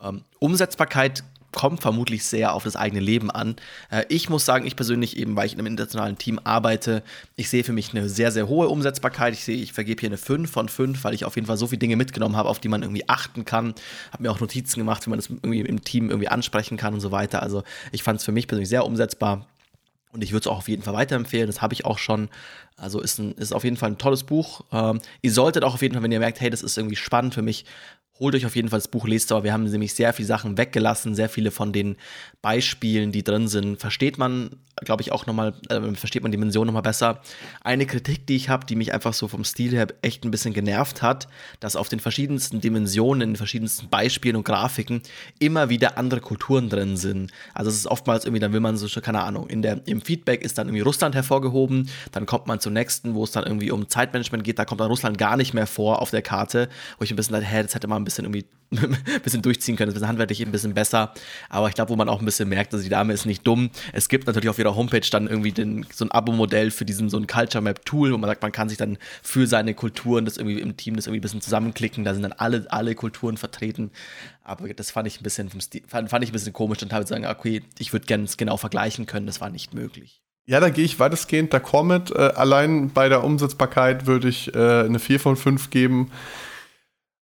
[0.00, 1.22] Ähm, Umsetzbarkeit
[1.52, 3.56] kommt vermutlich sehr auf das eigene Leben an.
[3.90, 7.02] Äh, ich muss sagen, ich persönlich eben, weil ich in einem internationalen Team arbeite,
[7.36, 9.34] ich sehe für mich eine sehr, sehr hohe Umsetzbarkeit.
[9.34, 11.66] Ich sehe, ich vergebe hier eine 5 von 5, weil ich auf jeden Fall so
[11.66, 13.74] viele Dinge mitgenommen habe, auf die man irgendwie achten kann.
[14.12, 17.00] Habe mir auch Notizen gemacht, wie man das irgendwie im Team irgendwie ansprechen kann und
[17.00, 17.42] so weiter.
[17.42, 19.46] Also ich fand es für mich persönlich sehr umsetzbar.
[20.12, 21.46] Und ich würde es auch auf jeden Fall weiterempfehlen.
[21.46, 22.28] Das habe ich auch schon.
[22.78, 24.62] Also ist, ein, ist auf jeden Fall ein tolles Buch.
[24.72, 27.34] Ähm, ihr solltet auch auf jeden Fall, wenn ihr merkt, hey, das ist irgendwie spannend
[27.34, 27.64] für mich,
[28.20, 30.58] holt euch auf jeden Fall das Buch, lest aber wir haben nämlich sehr viele Sachen
[30.58, 31.96] weggelassen, sehr viele von den
[32.42, 34.50] Beispielen, die drin sind, versteht man,
[34.84, 37.20] glaube ich, auch nochmal, äh, versteht man Dimension nochmal besser.
[37.62, 40.54] Eine Kritik, die ich habe, die mich einfach so vom Stil her echt ein bisschen
[40.54, 41.28] genervt hat,
[41.60, 45.02] dass auf den verschiedensten Dimensionen, in den verschiedensten Beispielen und Grafiken
[45.38, 47.30] immer wieder andere Kulturen drin sind.
[47.54, 50.42] Also es ist oftmals irgendwie, dann will man so, keine Ahnung, in der, im Feedback
[50.42, 53.88] ist dann irgendwie Russland hervorgehoben, dann kommt man zum nächsten, wo es dann irgendwie um
[53.88, 57.10] Zeitmanagement geht, da kommt dann Russland gar nicht mehr vor auf der Karte, wo ich
[57.10, 59.90] ein bisschen dachte, hä, das hätte man ein bisschen irgendwie ein bisschen durchziehen können.
[59.92, 61.14] Das ist handwerklich ein bisschen besser.
[61.48, 63.70] Aber ich glaube, wo man auch ein bisschen merkt, also die Dame ist nicht dumm.
[63.94, 67.16] Es gibt natürlich auf ihrer Homepage dann irgendwie den, so ein Abo-Modell für diesen so
[67.16, 70.36] ein Culture Map Tool, wo man sagt, man kann sich dann für seine Kulturen das
[70.36, 72.04] irgendwie im Team das irgendwie ein bisschen zusammenklicken.
[72.04, 73.90] Da sind dann alle, alle Kulturen vertreten.
[74.44, 76.92] Aber das fand ich ein bisschen vom Stil, fand, fand ich ein bisschen komisch und
[76.92, 79.26] habe sagen, okay, ich würde gerne es genau vergleichen können.
[79.26, 80.20] Das war nicht möglich.
[80.48, 82.10] Ja, da gehe ich weitestgehend d'accord mit.
[82.10, 86.10] Äh, allein bei der Umsetzbarkeit würde ich äh, eine 4 von 5 geben.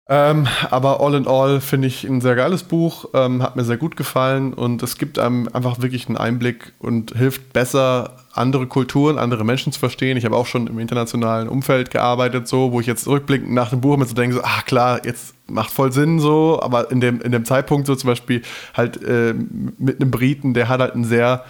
[0.08, 3.78] Ähm, aber all in all finde ich ein sehr geiles Buch, ähm, hat mir sehr
[3.78, 9.18] gut gefallen und es gibt einem einfach wirklich einen Einblick und hilft besser, andere Kulturen,
[9.18, 10.18] andere Menschen zu verstehen.
[10.18, 13.82] Ich habe auch schon im internationalen Umfeld gearbeitet, so, wo ich jetzt rückblickend nach dem
[13.82, 17.22] Buch mir so denke, so, ah klar, jetzt macht voll Sinn so, aber in dem,
[17.22, 18.44] in dem Zeitpunkt so zum Beispiel
[18.76, 19.34] halt äh,
[19.80, 21.44] mit einem Briten, der hat halt einen sehr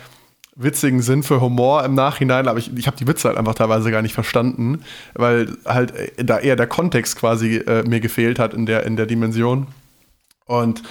[0.55, 3.91] witzigen Sinn für Humor im Nachhinein, aber ich, ich habe die Witze halt einfach teilweise
[3.91, 4.81] gar nicht verstanden,
[5.13, 8.95] weil halt äh, da eher der Kontext quasi äh, mir gefehlt hat in der, in
[8.95, 9.67] der Dimension.
[10.45, 10.83] Und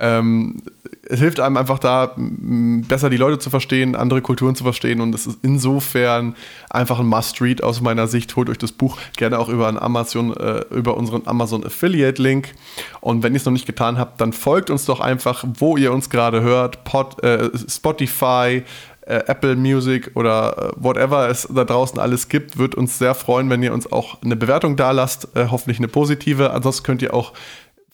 [0.00, 0.62] ähm,
[1.02, 5.14] es hilft einem einfach da, besser die Leute zu verstehen, andere Kulturen zu verstehen und
[5.14, 6.36] es ist insofern
[6.70, 8.34] einfach ein Must-Read aus meiner Sicht.
[8.36, 12.54] Holt euch das Buch gerne auch über, Amazon, äh, über unseren Amazon Affiliate-Link
[13.00, 15.92] und wenn ihr es noch nicht getan habt, dann folgt uns doch einfach, wo ihr
[15.92, 18.62] uns gerade hört, Pod, äh, Spotify,
[19.10, 23.50] äh, Apple Music oder äh, whatever es da draußen alles gibt, wird uns sehr freuen,
[23.50, 26.52] wenn ihr uns auch eine Bewertung da lasst, äh, hoffentlich eine positive.
[26.52, 27.32] Ansonsten könnt ihr auch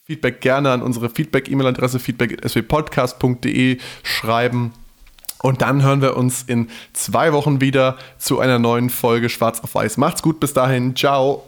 [0.03, 4.73] Feedback gerne an unsere Feedback-E-Mail-Adresse feedback.swpodcast.de schreiben.
[5.41, 9.75] Und dann hören wir uns in zwei Wochen wieder zu einer neuen Folge Schwarz auf
[9.75, 9.97] Weiß.
[9.97, 10.95] Macht's gut, bis dahin.
[10.95, 11.43] Ciao.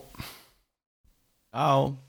[1.51, 2.09] Ciao.